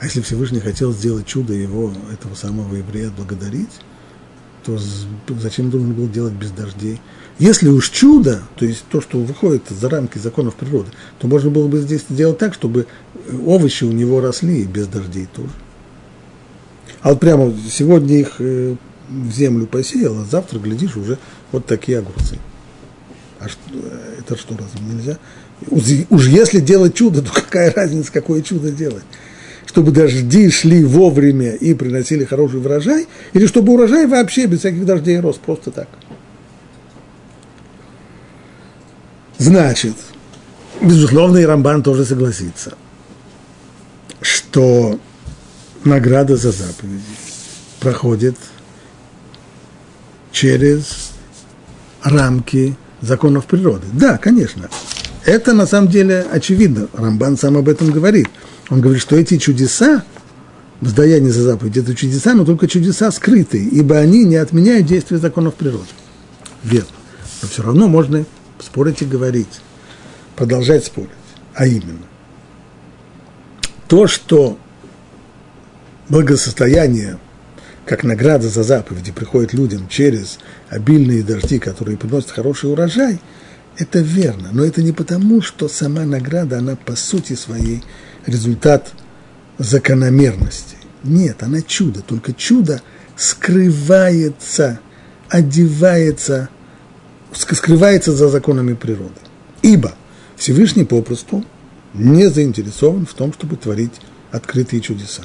[0.00, 3.80] А если Всевышний хотел сделать чудо его, этого самого еврея, отблагодарить,
[4.64, 4.78] то
[5.40, 7.00] зачем должен был делать без дождей?
[7.38, 11.66] Если уж чудо, то есть то, что выходит за рамки законов природы, то можно было
[11.66, 12.86] бы здесь сделать так, чтобы
[13.44, 15.50] овощи у него росли и без дождей тоже.
[17.00, 18.76] А вот прямо сегодня их э,
[19.08, 21.18] в землю посеял, а завтра, глядишь, уже
[21.50, 22.38] вот такие огурцы.
[23.40, 23.60] А что,
[24.18, 25.18] это что, разве нельзя?
[26.10, 29.04] Уж если делать чудо, то какая разница, какое чудо делать?
[29.66, 35.18] Чтобы дожди шли вовремя и приносили хороший урожай, или чтобы урожай вообще без всяких дождей
[35.18, 35.88] рос просто так?
[39.38, 39.94] Значит,
[40.80, 42.74] безусловно, и Рамбан тоже согласится,
[44.20, 44.98] что
[45.84, 47.02] награда за заповеди
[47.80, 48.36] проходит
[50.32, 51.12] через
[52.02, 53.86] рамки законов природы.
[53.92, 54.68] Да, конечно.
[55.24, 56.88] Это на самом деле очевидно.
[56.92, 58.28] Рамбан сам об этом говорит.
[58.70, 60.04] Он говорит, что эти чудеса,
[60.80, 65.54] воздаяние за заповедь, это чудеса, но только чудеса скрытые, ибо они не отменяют действия законов
[65.54, 65.88] природы.
[66.62, 66.88] Верно.
[67.42, 68.24] Но все равно можно
[68.64, 69.60] спорить и говорить,
[70.36, 71.10] продолжать спорить.
[71.54, 72.06] А именно,
[73.86, 74.58] то, что
[76.08, 77.18] благосостояние,
[77.84, 83.20] как награда за заповеди, приходит людям через обильные дожди, которые приносят хороший урожай,
[83.76, 84.50] это верно.
[84.52, 87.82] Но это не потому, что сама награда, она по сути своей
[88.26, 88.92] результат
[89.58, 90.76] закономерности.
[91.02, 92.80] Нет, она чудо, только чудо
[93.16, 94.80] скрывается,
[95.28, 96.48] одевается,
[97.34, 99.20] скрывается за законами природы.
[99.62, 99.94] Ибо
[100.36, 101.44] Всевышний попросту
[101.92, 103.94] не заинтересован в том, чтобы творить
[104.30, 105.22] открытые чудеса.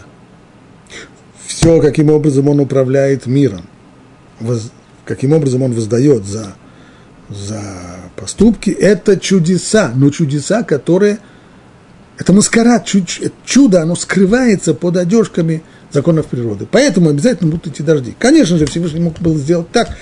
[1.45, 3.65] Все, каким образом он управляет миром,
[4.39, 4.71] воз,
[5.05, 6.55] каким образом он воздает за,
[7.29, 7.61] за
[8.15, 11.19] поступки, это чудеса, но чудеса, которые–
[12.19, 12.85] это маскарад,
[13.45, 16.67] чудо, оно скрывается под одежками законов природы.
[16.69, 18.15] Поэтому обязательно будут идти дожди.
[18.17, 19.95] Конечно же, Всевышний мог было сделать так,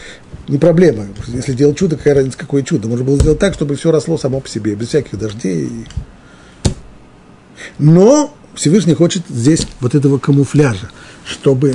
[0.47, 1.05] не проблема.
[1.27, 2.87] Если делать чудо, какая разница, какое чудо.
[2.87, 5.69] Можно было сделать так, чтобы все росло само по себе, без всяких дождей.
[7.79, 10.89] Но Всевышний хочет здесь вот этого камуфляжа,
[11.25, 11.73] чтобы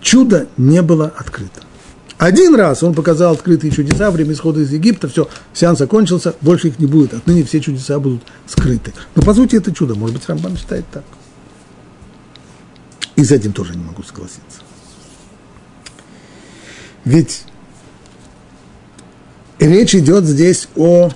[0.00, 1.62] чудо не было открыто.
[2.18, 6.78] Один раз он показал открытые чудеса, время исхода из Египта, все, сеанс закончился, больше их
[6.78, 8.94] не будет, отныне все чудеса будут скрыты.
[9.14, 11.04] Но по сути это чудо, может быть, Рамбан считает так.
[13.16, 14.60] И с этим тоже не могу согласиться.
[17.04, 17.44] Ведь
[19.58, 21.10] речь идет здесь о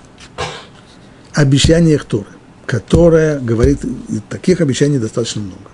[1.35, 2.27] обещаниях Торы,
[2.67, 3.81] которая говорит,
[4.29, 5.71] таких обещаний достаточно много.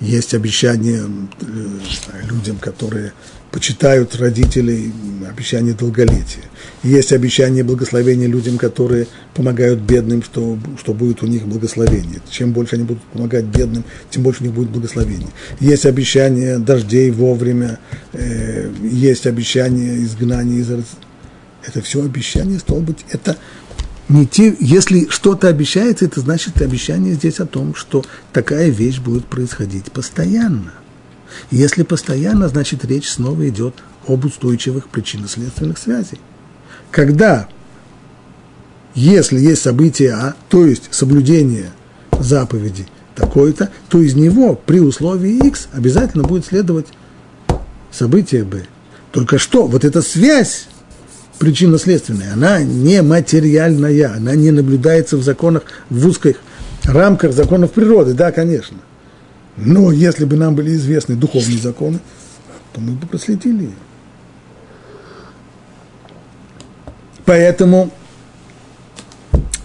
[0.00, 1.02] Есть обещания
[1.40, 3.12] э, людям, которые
[3.56, 4.92] почитают родителей
[5.26, 6.44] обещание долголетия.
[6.82, 12.20] Есть обещание благословения людям, которые помогают бедным, что, что будет у них благословение.
[12.28, 15.30] Чем больше они будут помогать бедным, тем больше у них будет благословение.
[15.58, 17.78] Есть обещание дождей вовремя,
[18.12, 23.38] э, есть обещание изгнания из Это все обещание, стало быть, это
[24.10, 29.24] не те, если что-то обещается, это значит обещание здесь о том, что такая вещь будет
[29.24, 30.74] происходить постоянно–
[31.50, 33.74] если постоянно, значит речь снова идет
[34.06, 36.20] об устойчивых причинно-следственных связей.
[36.90, 37.48] Когда,
[38.94, 41.70] если есть событие А, то есть соблюдение
[42.18, 46.86] заповеди такой-то, то из него при условии X обязательно будет следовать
[47.90, 48.64] событие Б.
[49.12, 50.68] Только что, вот эта связь
[51.38, 56.36] причинно-следственная, она не материальная, она не наблюдается в законах, в узких
[56.84, 58.78] рамках законов природы, да, конечно–
[59.56, 61.98] но если бы нам были известны духовные законы,
[62.72, 63.70] то мы бы проследили.
[67.24, 67.90] Поэтому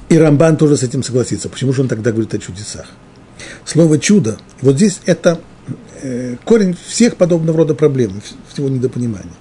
[0.10, 1.47] и Рамбан тоже с этим согласится.
[1.47, 2.88] Почему же он тогда говорит о чудесах?
[3.65, 5.39] Слово «чудо», вот здесь это
[6.01, 9.32] э, корень всех подобного рода проблем, всего недопонимания.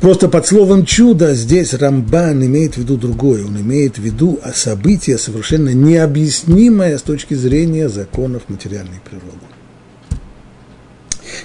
[0.00, 3.44] Просто под словом «чудо» здесь Рамбан имеет в виду другое.
[3.44, 9.38] Он имеет в виду событие совершенно необъяснимое с точки зрения законов материальной природы.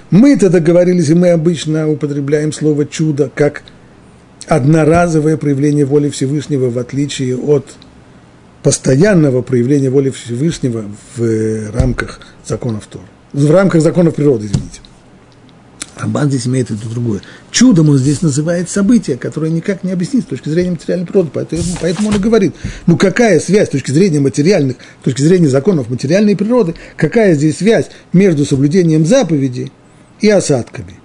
[0.10, 3.64] Мы-то договорились, и мы обычно употребляем слово «чудо» как
[4.48, 7.66] одноразовое проявление воли Всевышнего, в отличие от
[8.64, 10.84] постоянного проявления воли Всевышнего
[11.16, 13.06] в рамках законов Тора.
[13.32, 14.82] В рамках законов природы, извините.
[16.02, 17.22] Рамбан здесь имеет виду другое.
[17.52, 21.30] Чудом он здесь называет событие, которое никак не объяснить с точки зрения материальной природы.
[21.34, 22.56] Поэтому, поэтому он и говорит,
[22.88, 27.58] ну какая связь с точки зрения материальных, с точки зрения законов материальной природы, какая здесь
[27.58, 29.71] связь между соблюдением заповедей
[30.21, 30.96] и осадками?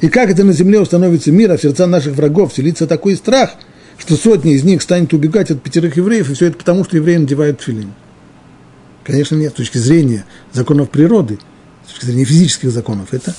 [0.00, 3.52] И как это на земле установится мир, а в сердца наших врагов селится такой страх,
[3.96, 7.18] что сотни из них станут убегать от пятерых евреев, и все это потому, что евреи
[7.18, 7.94] надевают филин.
[9.04, 11.38] Конечно, нет, с точки зрения законов природы–
[11.94, 13.34] точки зрения физических законов, это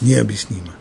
[0.00, 0.72] необъяснимо.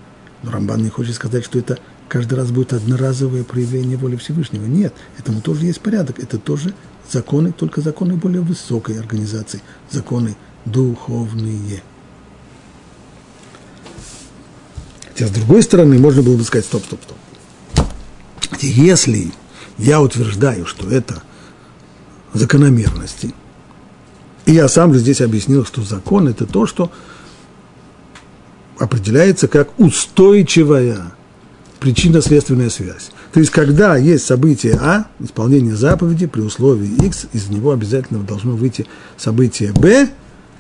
[0.44, 4.66] Но Рамбан не хочет сказать, что это каждый раз будет одноразовое проявление воли Всевышнего.
[4.66, 6.20] Нет, этому тоже есть порядок.
[6.20, 6.74] Это тоже
[7.10, 11.82] законы, только законы более высокой организации, законы духовные.
[15.08, 17.88] Хотя, с другой стороны, можно было бы сказать, стоп, стоп, стоп.
[18.62, 19.32] Если
[19.78, 21.22] я утверждаю, что это
[22.34, 23.34] закономерности,
[24.46, 26.92] и я сам же здесь объяснил, что закон– это то, что
[28.80, 31.14] определяется как устойчивая
[31.80, 33.12] причинно-следственная связь.
[33.34, 38.56] То есть, когда есть событие А, исполнение заповеди при условии X, из него обязательно должно
[38.56, 38.86] выйти
[39.18, 40.10] событие Б,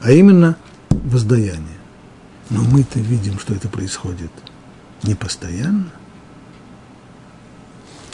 [0.01, 0.57] а именно
[0.89, 1.79] воздаяние.
[2.49, 4.31] Но мы-то видим, что это происходит
[5.03, 5.91] не постоянно.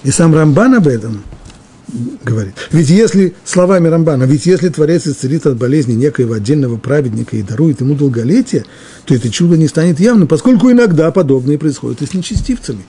[0.04, 1.24] И сам Рамбан об этом
[2.24, 2.54] говорит.
[2.72, 7.82] Ведь если, словами Рамбана, ведь если Творец исцелит от болезни некоего отдельного праведника и дарует
[7.82, 8.66] ему долголетие,
[9.06, 12.84] то это чудо не станет явным, поскольку иногда подобное происходит и с нечестивцами.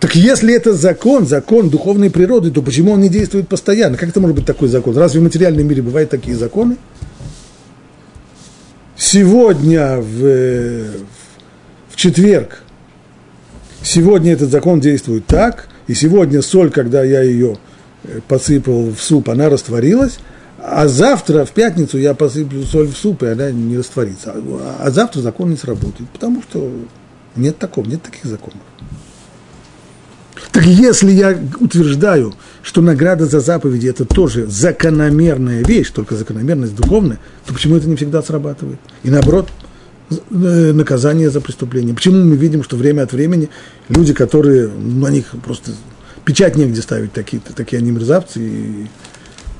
[0.00, 3.96] Так если это закон, закон духовной природы, то почему он не действует постоянно?
[3.96, 4.96] Как это может быть такой закон?
[4.96, 6.76] Разве в материальном мире бывают такие законы?
[8.96, 10.84] Сегодня в,
[11.88, 12.62] в четверг,
[13.82, 17.58] сегодня этот закон действует так– и сегодня соль, когда я ее
[18.04, 20.18] э, посыпал в суп, она растворилась,
[20.58, 24.34] а завтра, в пятницу, я посыплю соль в суп, и она не растворится.
[24.80, 26.70] А, завтра закон не сработает, потому что
[27.36, 28.62] нет такого, нет таких законов.
[30.52, 32.32] Так если я утверждаю,
[32.62, 37.96] что награда за заповеди– это тоже закономерная вещь, только закономерность духовная, то почему это не
[37.96, 38.78] всегда срабатывает?
[39.02, 39.48] И наоборот,
[40.30, 41.94] наказание за преступление.
[41.94, 43.48] Почему мы видим, что время от времени
[43.88, 45.72] люди, которые, ну, на них просто
[46.24, 48.86] печать негде ставить, такие, такие они мерзавцы, и,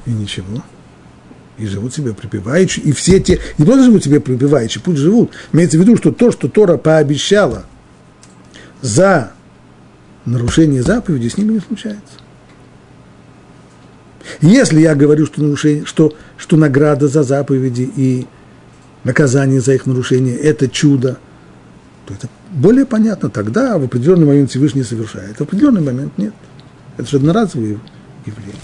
[0.07, 0.63] и ничего.
[1.59, 2.81] И живут себе припеваючи.
[2.81, 5.31] И все те, не просто живут себе припеваючи, пусть живут.
[5.53, 7.65] Имеется в виду, что то, что Тора пообещала
[8.83, 9.33] за
[10.25, 12.25] нарушение заповеди, с ними не случается.
[14.41, 18.27] Если я говорю, что, нарушение, что, что награда за заповеди и
[19.05, 21.19] наказание за их нарушение– это чудо,
[22.07, 23.31] то это более понятно.
[23.31, 26.35] Тогда в определенный момент Всевышний совершает, в определенный момент нет.
[26.97, 27.81] Это же одноразовые
[28.27, 28.59] явления.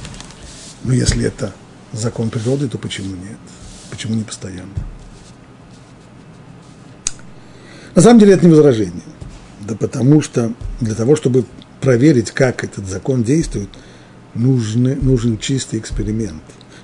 [0.85, 1.53] Но если это
[1.93, 3.39] закон природы, то почему нет?
[3.91, 4.71] Почему не постоянно?
[7.95, 9.03] На самом деле это не возражение.
[9.61, 11.45] Да потому что для того, чтобы
[11.81, 13.69] проверить, как этот закон действует,
[14.35, 16.43] нужны, нужен чистый эксперимент.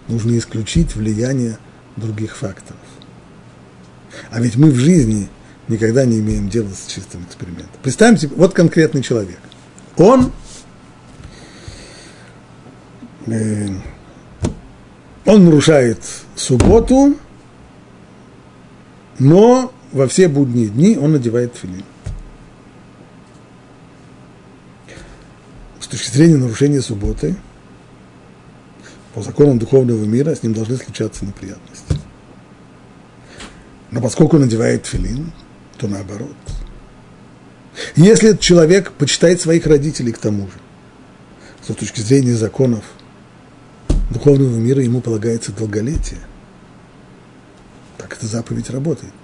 [0.09, 1.59] Нужно исключить влияние
[1.97, 2.81] других факторов.
[4.31, 5.29] А ведь мы в жизни
[5.69, 7.69] никогда не имеем дела с чистым экспериментом.
[7.83, 9.39] Представим себе, вот конкретный человек.
[9.97, 10.31] Он,
[13.27, 13.69] э,
[15.25, 15.99] он нарушает
[16.35, 17.17] субботу,
[19.19, 21.85] но во все будние дни он надевает филин.
[25.81, 27.37] С точки зрения нарушения субботы,
[29.14, 32.06] по законам духовного мира с ним должны случаться неприятности.
[33.97, 35.32] Но поскольку надевает филин,
[35.78, 36.36] то наоборот.
[37.97, 40.59] Если человек почитает своих родителей к тому же,
[41.62, 42.84] с точки зрения законов
[44.11, 46.18] духовного мира ему полагается долголетие.
[47.97, 49.14] Так эта заповедь работает.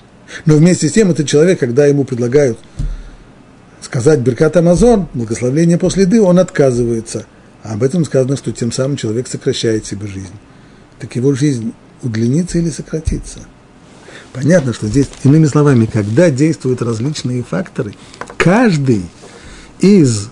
[0.46, 2.58] Но вместе с тем этот человек, когда ему предлагают
[3.82, 7.26] сказать Беркат Амазон, благословление после еды, он отказывается.
[7.62, 10.32] А об этом сказано, что тем самым человек сокращает себе жизнь.
[10.98, 13.40] Так его жизнь удлинится или сократится–
[14.33, 17.95] Понятно, что здесь, иными словами, когда действуют различные факторы,
[18.39, 19.05] каждый
[19.80, 20.30] из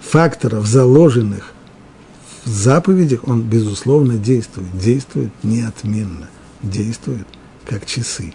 [0.00, 1.52] факторов, заложенных
[2.44, 4.76] в заповедях, он, безусловно, действует.
[4.76, 6.28] Действует неотменно,
[6.62, 7.26] действует
[7.66, 8.34] как часы.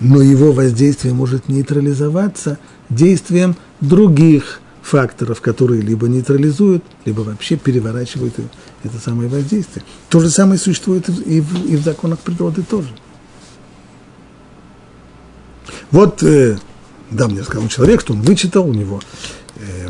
[0.00, 2.58] Но его воздействие может нейтрализоваться
[2.88, 8.34] действием других факторов, которые либо нейтрализуют, либо вообще переворачивают
[8.82, 9.84] это самое воздействие.
[10.08, 12.88] То же самое существует и в, и в законах природы тоже.
[15.90, 16.58] Вот, э,
[17.10, 19.00] да, мне сказал человек, что он вычитал, у него
[19.56, 19.88] э,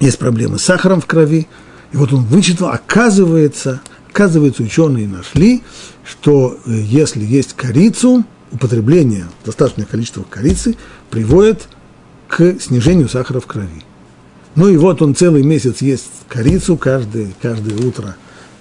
[0.00, 1.48] есть проблемы с сахаром в крови,
[1.92, 5.62] и вот он вычитал, оказывается, оказывается, ученые нашли,
[6.04, 10.76] что э, если есть корицу, употребление достаточное количество корицы
[11.10, 11.68] приводит
[12.28, 13.84] к снижению сахара в крови.
[14.56, 18.16] Ну и вот он целый месяц ест корицу, каждое, каждое утро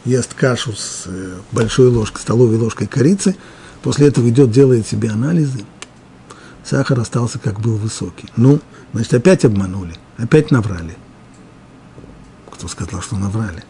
[0.05, 3.35] ест кашу с э, большой ложкой, столовой ложкой корицы,
[3.81, 5.65] после этого идет, делает себе анализы–
[6.69, 8.29] сахар остался как был высокий.
[8.35, 8.59] Ну,
[8.93, 10.95] значит, опять обманули, опять наврали.
[12.51, 13.63] Кто сказал, что наврали?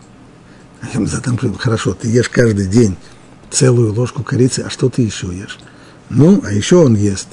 [0.81, 2.97] А я задам, хорошо, ты ешь каждый день
[3.49, 5.59] целую ложку корицы, а что ты еще ешь?
[6.09, 7.27] Ну, а еще он ест.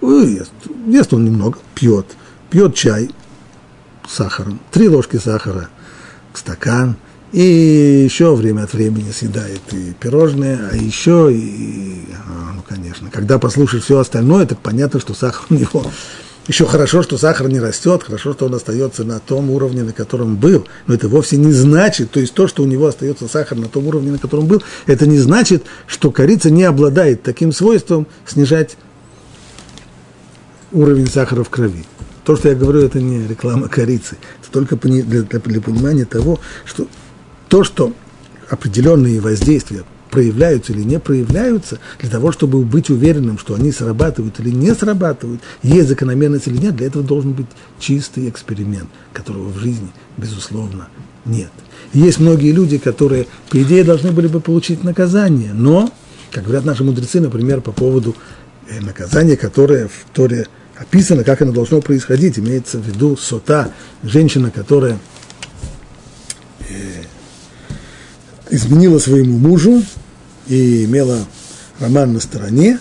[0.00, 0.52] ест,
[0.86, 2.16] ест он немного, пьет.
[2.50, 3.10] Пьет чай
[4.08, 5.68] с сахаром, три ложки сахара,
[6.32, 6.96] стакан,
[7.36, 13.38] и еще время от времени съедает и пирожные, а еще и, а, ну, конечно, когда
[13.38, 15.84] послушаешь все остальное, так понятно, что сахар у него
[16.48, 20.36] Еще хорошо, что сахар не растет, хорошо, что он остается на том уровне, на котором
[20.36, 20.66] был.
[20.86, 23.86] Но это вовсе не значит, то есть то, что у него остается сахар на том
[23.86, 28.78] уровне, на котором был, это не значит, что корица не обладает таким свойством снижать
[30.72, 31.84] уровень сахара в крови.
[32.24, 34.16] То, что я говорю, это не реклама корицы.
[34.40, 36.86] Это только для, для, для понимания того, что
[37.48, 37.92] то, что
[38.48, 44.50] определенные воздействия проявляются или не проявляются, для того, чтобы быть уверенным, что они срабатывают или
[44.50, 47.46] не срабатывают, есть закономерность или нет, для этого должен быть
[47.78, 50.88] чистый эксперимент, которого в жизни, безусловно,
[51.24, 51.50] нет.
[51.92, 55.90] И есть многие люди, которые, по идее, должны были бы получить наказание, но,
[56.30, 58.14] как говорят наши мудрецы, например, по поводу
[58.68, 63.72] э, наказания, которое в Торе описано, как оно должно происходить, имеется в виду сота,
[64.02, 64.98] женщина, которая
[66.68, 67.02] э,
[68.50, 69.82] изменила своему мужу,
[70.48, 71.26] и имела
[71.80, 72.78] роман на стороне,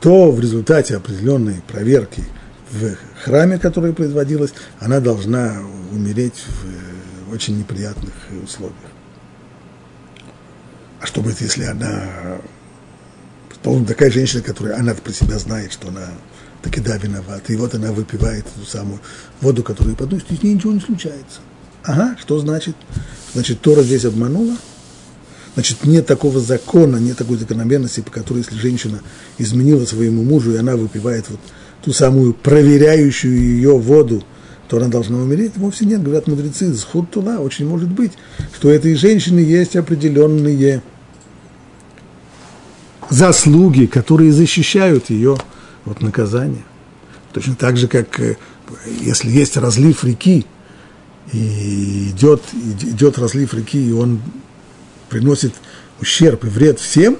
[0.00, 2.24] то в результате определенной проверки
[2.70, 5.58] в храме, которая производилась, она должна
[5.92, 6.42] умереть
[7.28, 8.76] в очень неприятных условиях.
[11.00, 12.08] А что будет, если она,
[13.48, 16.08] предположим, такая женщина, которая, она про себя знает, что она
[16.62, 19.00] таки да, виновата, и вот она выпивает ту самую
[19.40, 21.40] воду, которую подносит, и с ней ничего не случается.
[21.84, 22.76] Ага, что значит?
[23.34, 24.56] Значит, Тора здесь обманула–
[25.54, 29.00] Значит, нет такого закона, нет такой закономерности, по которой, если женщина
[29.38, 31.40] изменила своему мужу, и она выпивает вот
[31.84, 34.24] ту самую проверяющую ее воду,
[34.68, 35.52] то она должна умереть.
[35.56, 38.12] Вовсе нет, говорят мудрецы, с тула очень может быть,
[38.54, 40.82] что у этой женщины есть определенные
[43.10, 45.36] заслуги, которые защищают ее
[45.84, 46.64] от наказания.
[47.34, 48.36] Точно так же, как э,
[49.00, 50.46] если есть разлив реки,
[51.32, 52.42] и идет,
[52.82, 54.20] идет разлив реки, и он
[55.12, 55.52] приносит
[56.00, 57.18] ущерб и вред всем,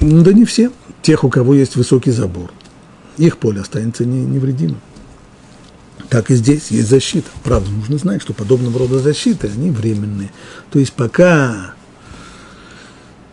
[0.00, 2.52] да не всем, тех, у кого есть высокий забор.
[3.16, 4.80] Их поле останется не, невредимым.
[6.10, 7.28] Так и здесь есть защита.
[7.42, 10.30] Правда, нужно знать, что подобного рода защиты, они временные.
[10.70, 11.74] То есть пока,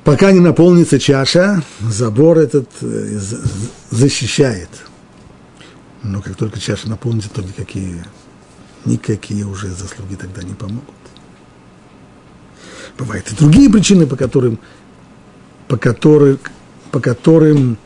[0.05, 3.19] пока не наполнится чаша, забор этот э,
[3.91, 4.69] защищает.
[6.03, 8.05] Но как только чаша наполнится, то никакие,
[8.85, 10.95] никакие уже заслуги тогда не помогут.
[12.97, 14.59] Бывают и другие причины, по которым,
[15.67, 16.39] по которым,
[16.91, 17.77] по которым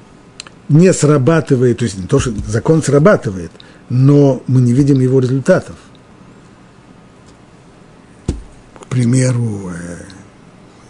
[0.68, 3.52] не срабатывает, то есть не то, что закон срабатывает,
[3.90, 5.76] но мы не видим его результатов.
[8.80, 9.72] К примеру,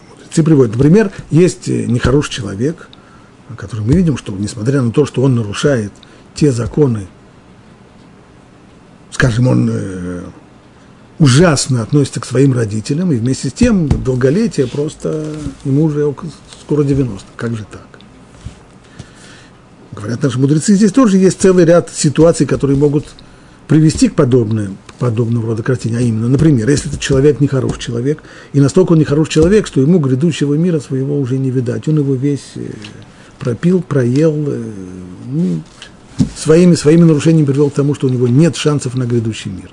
[0.09, 2.89] мудрецы приводят, например, есть нехороший человек,
[3.55, 5.93] который мы видим, что несмотря на то, что он нарушает
[6.35, 7.07] те законы,
[9.11, 10.21] скажем, он э,
[11.19, 16.13] ужасно относится к своим родителям, и вместе с тем долголетие просто, ему уже
[16.61, 17.27] скоро 90.
[17.35, 17.87] Как же так?
[19.91, 23.05] Говорят наши мудрецы, здесь тоже есть целый ряд ситуаций, которые могут
[23.67, 25.97] привести к подобным, подобного рода картине.
[25.97, 29.99] А именно, например, если этот человек нехороший человек, и настолько он нехороший человек, что ему
[29.99, 31.87] грядущего мира своего уже не видать.
[31.87, 32.61] Он его весь э,
[33.39, 34.63] пропил, проел, э,
[35.27, 35.61] ну,
[36.35, 39.69] своими, своими нарушениями привел к тому, что у него нет шансов на грядущий мир.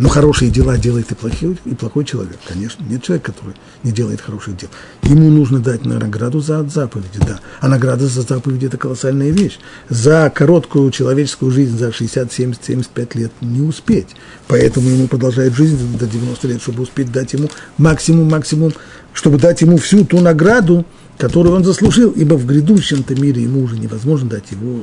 [0.00, 2.82] Но хорошие дела делает и плохой, и плохой человек, конечно.
[2.84, 4.70] Нет человека, который не делает хороших дел.
[5.02, 7.38] Ему нужно дать награду за заповеди, да.
[7.60, 9.58] А награда за заповеди– это колоссальная вещь.
[9.90, 14.16] За короткую человеческую жизнь, за 60, 70, 75 лет не успеть.
[14.48, 18.72] Поэтому ему продолжает жизнь до 90 лет, чтобы успеть дать ему максимум, максимум,
[19.12, 20.86] чтобы дать ему всю ту награду,
[21.18, 24.80] которую он заслужил, ибо в грядущем-то мире ему уже невозможно дать его,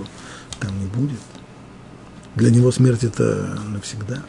[0.59, 1.19] там не будет.
[2.35, 4.21] Для него смерть– это навсегда.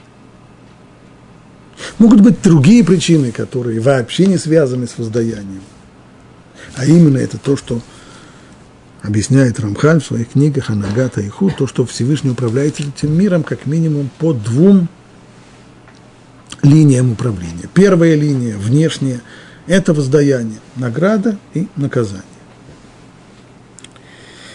[1.99, 5.63] Могут быть другие причины, которые вообще не связаны с воздаянием.
[6.77, 7.81] А именно это то, что
[9.03, 13.67] объясняет Рамхаль в своих книгах Анагата и Худ, то, что Всевышний управляет этим миром как
[13.67, 14.89] минимум по двум
[16.63, 17.69] линиям управления.
[17.73, 19.21] Первая линия, внешняя,
[19.67, 22.25] это воздаяние, награда и наказание.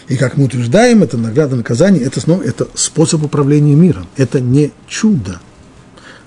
[0.08, 4.06] И как мы утверждаем, это награда, наказание, это снова это способ управления миром.
[4.16, 5.40] Это не чудо,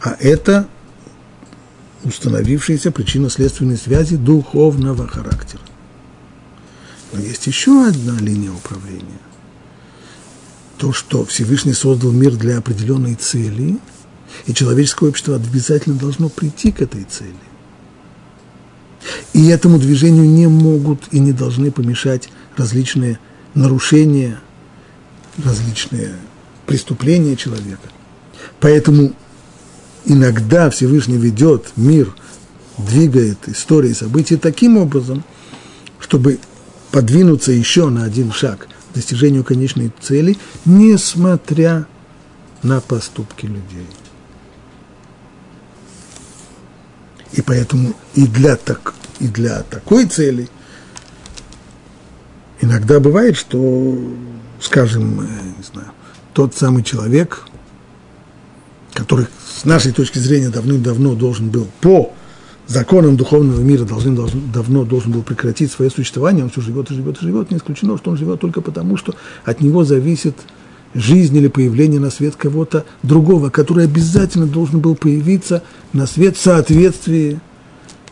[0.01, 0.67] а это
[2.08, 5.62] установившиеся причинно-следственные связи духовного характера.
[7.12, 9.22] Но есть еще одна линия управления.
[10.78, 13.78] То, что Всевышний создал мир для определенной цели,
[14.45, 17.34] и человеческое общество обязательно должно прийти к этой цели.
[19.34, 23.20] И этому движению не могут и не должны помешать различные
[23.53, 24.39] нарушения,
[25.43, 26.16] различные
[26.66, 27.89] преступления человека.
[28.60, 29.14] Поэтому
[30.08, 32.16] иногда Всевышний ведет мир,
[32.78, 35.24] двигает истории, события таким образом,
[35.99, 36.39] чтобы
[36.91, 41.86] подвинуться еще на один шаг к достижению конечной цели, несмотря
[42.64, 43.88] на поступки людей.
[47.34, 50.49] И поэтому и для, так, и для такой цели
[52.62, 53.99] иногда бывает, что,
[54.62, 55.24] скажем, э,
[55.58, 55.91] не знаю,
[56.34, 57.45] тот самый человек,
[58.97, 62.13] который с нашей точки зрения давным-давно должен был по
[62.65, 66.95] законам духовного мира должен, должен, давно должен был прекратить свое существование, он все живет и
[66.95, 69.13] живет и живет, не исключено, что он живет только потому, что
[69.45, 70.35] от него зависит
[70.95, 75.61] жизнь или появление на свет кого-то другого, который обязательно должен был появиться
[75.93, 77.39] на свет в соответствии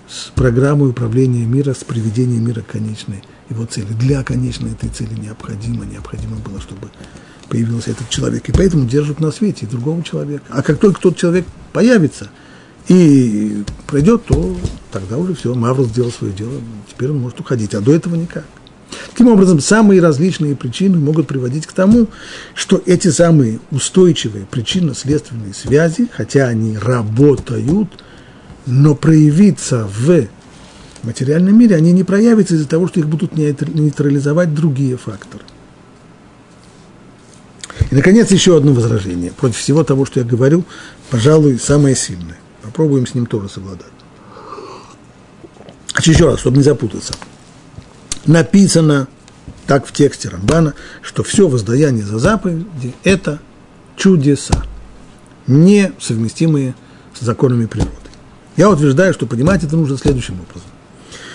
[0.07, 3.87] с программой управления мира, с приведением мира к конечной его цели.
[3.99, 6.89] Для конечной этой цели необходимо, необходимо было, чтобы
[7.49, 8.47] появился этот человек.
[8.49, 10.45] И поэтому держат на свете другого человека.
[10.49, 12.29] А как только тот человек появится
[12.87, 14.55] и пройдет, то
[14.91, 16.53] тогда уже все, Мавр сделал свое дело,
[16.89, 18.45] теперь он может уходить, а до этого никак.
[19.09, 22.07] Таким образом, самые различные причины могут приводить к тому,
[22.53, 27.89] что эти самые устойчивые причинно-следственные связи, хотя они работают,
[28.65, 30.27] но проявиться в
[31.03, 35.43] материальном мире, они не проявятся из-за того, что их будут нейтрализовать другие факторы.
[37.95, 40.65] Наконец, еще одно возражение против всего того, что я говорю,
[41.09, 42.37] пожалуй, самое сильное.
[42.61, 43.87] Попробуем с ним тоже совладать.
[46.03, 47.13] Еще раз, чтобы не запутаться
[48.25, 49.07] написано
[49.67, 53.39] так в тексте Рамбана, что все воздаяние за заповеди– это
[53.95, 54.63] чудеса,
[55.47, 56.75] не совместимые
[57.13, 57.91] с законами природы.
[58.57, 60.69] Я утверждаю, что понимать это нужно следующим образом.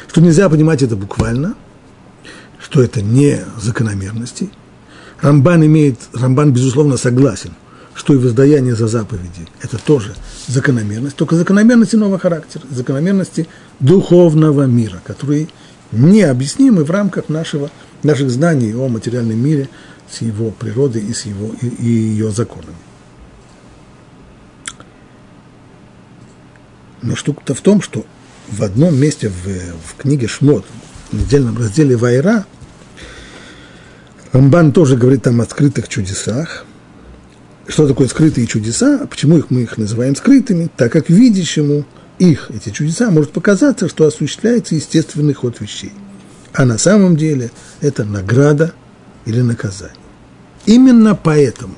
[0.09, 1.55] Что нельзя понимать это буквально,
[2.59, 4.51] что это не закономерности.
[5.23, 7.53] Рамбан имеет, Рамбан, безусловно, согласен,
[7.95, 10.15] что и воздаяние за заповеди– это тоже
[10.47, 13.47] закономерность, только закономерности нового характера, закономерности
[13.81, 15.49] духовного мира, который
[15.93, 17.71] необъяснимы в рамках нашего,
[18.03, 19.69] наших знаний о материальном мире
[20.11, 22.77] с его природой и, с его, и, и ее законами.
[27.03, 28.05] Но штука-то в том, что
[28.49, 30.65] в одном месте в, в книге Шмот,
[31.11, 32.47] в недельном разделе Вайра,
[34.33, 36.65] Рамбан тоже говорит там о скрытых чудесах.
[37.67, 39.07] Что такое скрытые чудеса?
[39.09, 40.71] Почему их мы их называем скрытыми?
[40.77, 41.85] Так как видящему–
[42.21, 45.93] их, эти чудеса, может показаться, что осуществляется естественный ход вещей.
[46.53, 47.51] А на самом деле
[47.81, 48.75] это награда
[49.25, 49.97] или наказание.
[50.67, 51.75] Именно поэтому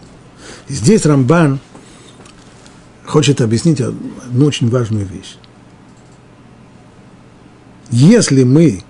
[0.69, 1.61] здесь Рамбан
[3.05, 5.37] хочет объяснить одну очень важную вещь.
[7.91, 8.83] Если мы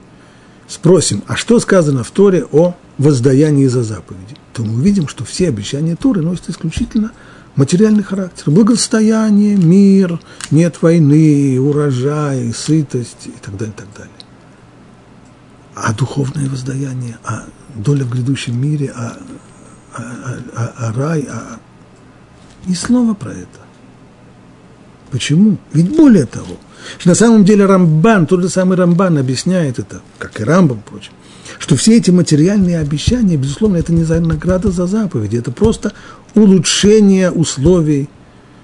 [0.68, 5.48] спросим, а что сказано в Торе о воздаянии за заповеди, то мы увидим, что все
[5.48, 7.12] обещания Торы носят исключительно
[7.56, 10.20] материальный характер, благосостояние, мир,
[10.50, 14.12] нет войны, урожай, сытость и так далее, и так далее.
[15.74, 19.16] А духовное воздаяние, а доля в грядущем мире, а,
[19.94, 20.02] а,
[20.54, 21.58] а, а, рай, а...
[22.66, 23.60] Ни слова про это.
[25.10, 25.58] Почему?
[25.72, 26.56] Ведь более того,
[27.04, 31.12] на самом деле Рамбан, тот же самый Рамбан объясняет это, как и Рамбам, впрочем,
[31.58, 35.92] что все эти материальные обещания, безусловно, это не награда за заповеди, это просто
[36.34, 38.08] улучшение условий,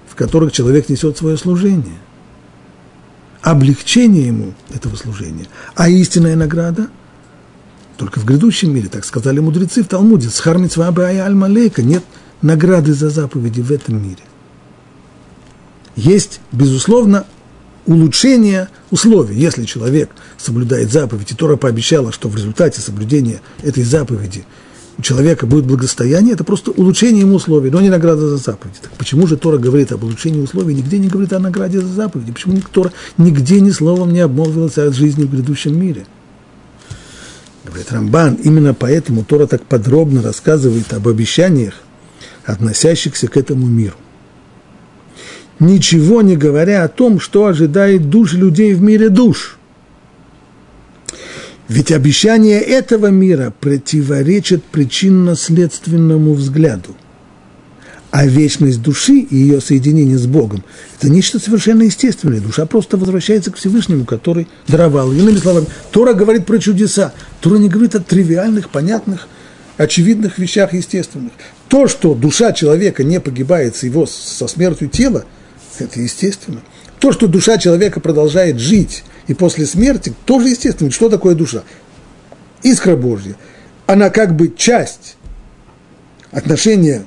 [0.07, 1.97] в которых человек несет свое служение.
[3.41, 5.47] Облегчение ему этого служения.
[5.75, 6.89] А истинная награда
[7.99, 12.03] только в грядущем мире, так сказали мудрецы в Талмуде, с хармицвабы аль-малейка нет
[12.41, 14.23] награды за заповеди в этом мире.
[15.97, 17.25] Есть, безусловно,
[17.85, 19.35] улучшение условий.
[19.35, 24.45] Если человек соблюдает заповедь, и Тора пообещала, что в результате соблюдения этой заповеди
[24.97, 28.79] у человека будет благосостояние, это просто улучшение ему условий, но не награда за заповеди.
[28.81, 32.31] Так почему же Тора говорит об улучшении условий, нигде не говорит о награде за заповеди?
[32.31, 36.05] Почему Тора нигде ни словом не обмолвилась о жизни в грядущем мире?
[37.65, 41.75] Говорит Рамбан, именно поэтому Тора так подробно рассказывает об обещаниях,
[42.45, 43.95] относящихся к этому миру
[45.59, 49.57] ничего не говоря о том, что ожидает душ людей в мире душ.
[51.67, 56.95] Ведь обещание этого мира противоречит причинно-следственному взгляду.
[58.11, 60.63] А вечность души и ее соединение с Богом–
[60.97, 62.39] это нечто совершенно естественное.
[62.39, 65.11] Душа просто возвращается к Всевышнему, который даровал.
[65.11, 67.13] Иными словами, Тора говорит про чудеса.
[67.39, 69.27] Тора не говорит о тривиальных, понятных,
[69.77, 71.33] очевидных вещах естественных.
[71.67, 75.25] То, что душа человека не погибает с его, со смертью тела–
[75.77, 76.61] это естественно.
[76.99, 80.91] То, что душа человека продолжает жить и после смерти, тоже естественно.
[80.91, 81.63] Что такое душа?
[82.63, 83.35] Искра Божья.
[83.85, 85.15] Она как бы часть
[86.31, 87.05] отношения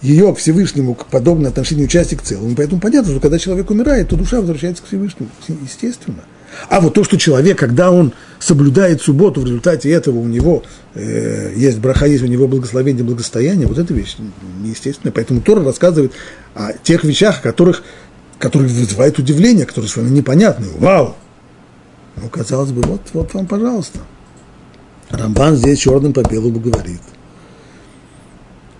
[0.00, 2.54] ее к Всевышнему, подобно отношению части к целому.
[2.56, 5.30] Поэтому понятно, что когда человек умирает, то душа возвращается к Всевышнему.
[5.48, 6.24] Естественно.
[6.68, 10.62] А вот то, что человек, когда он соблюдает субботу, в результате этого у него
[10.94, 14.16] э, есть браха, есть у него благословение, благостояние, вот эта вещь
[14.62, 15.12] неестественная.
[15.12, 16.12] Поэтому Тора рассказывает
[16.54, 17.82] о тех вещах, которых,
[18.38, 20.68] которые вызывают удивление, которые совершенно непонятны.
[20.78, 21.16] Вау!
[22.16, 24.00] Ну, казалось бы, вот, вот вам, пожалуйста.
[25.10, 27.00] Рамбан здесь черным по белому говорит,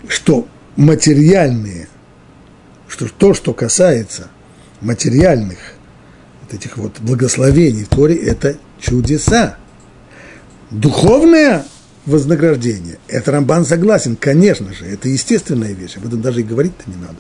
[0.09, 0.47] что
[0.77, 1.89] материальные,
[2.87, 4.29] что то, что касается
[4.81, 5.59] материальных
[6.43, 9.57] вот этих вот благословений в Торе, это чудеса.
[10.71, 11.65] Духовное
[12.05, 16.97] вознаграждение, это Рамбан согласен, конечно же, это естественная вещь, об этом даже и говорить-то не
[16.97, 17.19] надо.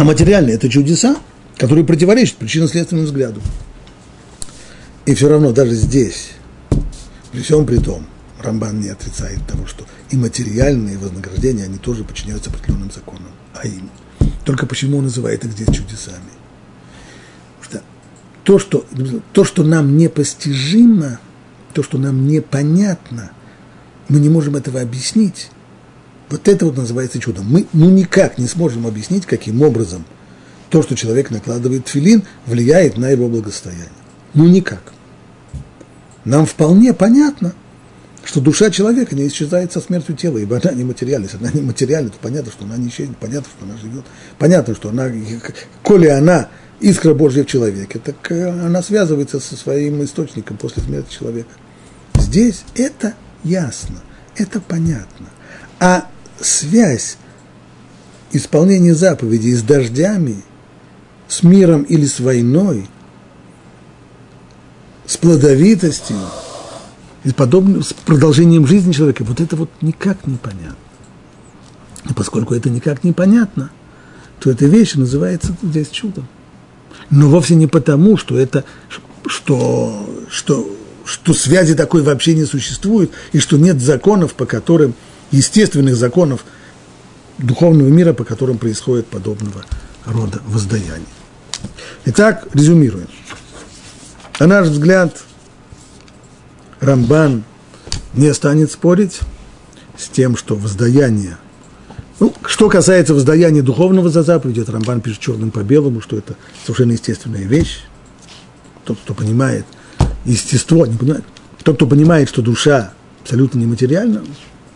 [0.00, 1.14] А материальное– это чудеса,
[1.58, 3.42] которые противоречат причинно-следственному взгляду.
[5.04, 6.30] И все равно даже здесь,
[7.32, 8.06] при всем при том,
[8.42, 13.28] Рамбан не отрицает того, что и материальные вознаграждения, они тоже подчиняются определенным законам.
[13.52, 13.90] А им.
[14.46, 16.32] Только почему он называет их здесь чудесами?
[17.60, 17.82] Потому что
[18.44, 18.86] то, что,
[19.34, 21.20] то, что нам непостижимо,
[21.74, 23.32] то, что нам непонятно,
[24.08, 25.50] мы не можем этого объяснить.
[26.30, 27.46] Вот это вот называется чудом.
[27.50, 30.04] Мы ну никак не сможем объяснить, каким образом
[30.70, 33.88] то, что человек накладывает филин, влияет на его благосостояние.
[34.34, 34.92] Ну никак.
[36.24, 37.54] Нам вполне понятно,
[38.24, 41.24] что душа человека не исчезает со смертью тела, ибо она не материальна.
[41.24, 44.04] Если она не материальна, то понятно, что она не исчезнет, понятно, что она живет.
[44.38, 45.10] Понятно, что она,
[45.82, 51.12] коли она искра Божья в человеке, так э, она связывается со своим источником после смерти
[51.12, 51.50] человека.
[52.14, 54.00] Здесь это ясно,
[54.36, 55.26] это понятно.
[55.80, 56.06] А
[56.40, 57.16] связь
[58.32, 60.42] исполнения заповедей с дождями,
[61.28, 62.88] с миром или с войной,
[65.06, 66.16] с плодовитостью,
[67.24, 70.76] и подобным, с продолжением жизни человека, вот это вот никак не понятно.
[72.08, 73.70] И поскольку это никак не понятно,
[74.38, 76.26] то эта вещь называется здесь чудом.
[77.10, 78.64] Но вовсе не потому, что это,
[79.26, 80.70] что, что,
[81.04, 84.94] что связи такой вообще не существует, и что нет законов, по которым,
[85.30, 86.44] естественных законов
[87.38, 89.64] духовного мира, по которым происходит подобного
[90.04, 91.06] рода воздаяние.
[92.06, 93.08] Итак, резюмируем.
[94.38, 95.22] На наш взгляд–
[96.80, 97.44] Рамбан
[98.14, 99.20] не станет спорить
[99.98, 101.36] с тем, что воздаяние,
[102.18, 106.36] ну, что касается воздаяния духовного за заповедь, это Рамбан пишет черным по белому, что это
[106.64, 107.82] совершенно естественная вещь.
[108.84, 109.66] Тот, кто понимает
[110.24, 111.24] естество, не понимает,
[111.62, 114.22] тот, кто понимает, что душа абсолютно нематериальна,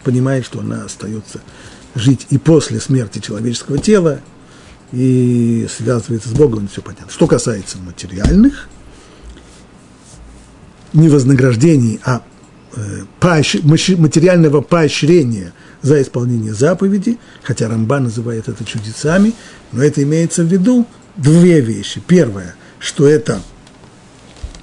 [0.05, 1.41] понимает, что она остается
[1.95, 4.21] жить и после смерти человеческого тела,
[4.93, 7.11] и связывается с Богом, все понятно.
[7.11, 8.69] Что касается материальных
[10.93, 12.23] не вознаграждений, а
[12.77, 13.03] э,
[13.97, 15.53] материального поощрения
[15.83, 19.35] за исполнение заповеди, хотя Рамбан называет это чудесами,
[19.73, 20.87] но это имеется в виду
[21.17, 22.01] две вещи.
[22.07, 23.41] Первое, что это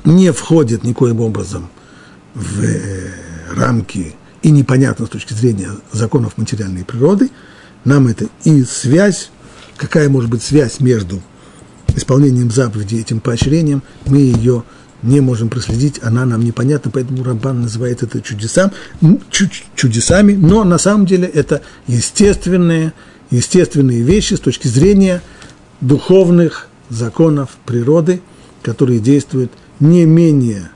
[0.05, 1.69] не входит никоим образом
[2.33, 3.11] в э,
[3.53, 7.29] рамки и непонятно с точки зрения законов материальной природы.
[7.85, 9.29] Нам это и связь,
[9.77, 11.21] какая может быть связь между
[11.95, 14.63] исполнением заповеди и этим поощрением, мы ее
[15.01, 18.71] не можем проследить, она нам непонятна, поэтому Рамбан называет это чудесам,
[19.75, 22.93] чудесами, но на самом деле это естественные,
[23.31, 25.21] естественные вещи с точки зрения
[25.81, 28.21] духовных законов природы,
[28.61, 30.69] которые действуют не менее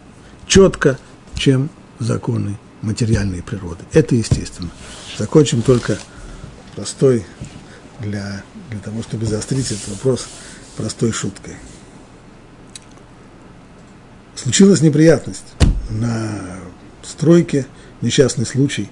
[0.47, 0.97] четко,
[1.35, 3.83] чем законы материальной природы.
[3.93, 4.69] Это естественно.
[5.17, 5.97] Закончим только
[6.75, 7.25] простой
[7.99, 10.27] для, для того, чтобы заострить этот вопрос
[10.77, 11.55] простой шуткой
[14.45, 15.55] случилась неприятность
[15.89, 16.59] на
[17.01, 17.65] стройке,
[18.01, 18.91] несчастный случай.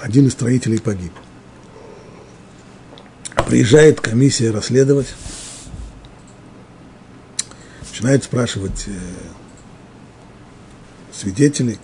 [0.00, 1.12] Один из строителей погиб.
[3.48, 5.12] Приезжает комиссия расследовать,
[7.90, 8.92] начинает спрашивать э,
[11.18, 11.78] свидетелей.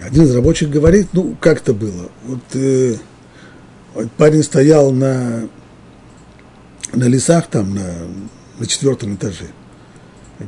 [0.00, 2.10] Один из рабочих говорит, ну, как это было.
[2.24, 2.96] Вот, э,
[3.94, 5.48] вот парень стоял на,
[6.92, 7.92] на лесах там, на,
[8.58, 9.46] на четвертом этаже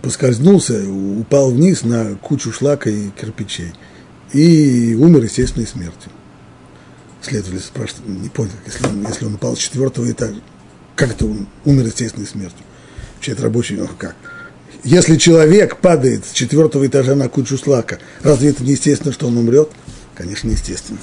[0.00, 3.72] поскользнулся, упал вниз на кучу шлака и кирпичей
[4.32, 6.10] и умер естественной смертью.
[7.20, 10.40] Следователь спрашивает, не понял, если он, если он упал с четвертого этажа,
[10.96, 12.64] как это он умер естественной смертью?
[13.14, 14.16] Вообще это рабочий, ну как?
[14.84, 19.36] Если человек падает с четвертого этажа на кучу шлака, разве это не естественно, что он
[19.36, 19.70] умрет?
[20.16, 20.98] Конечно, естественно.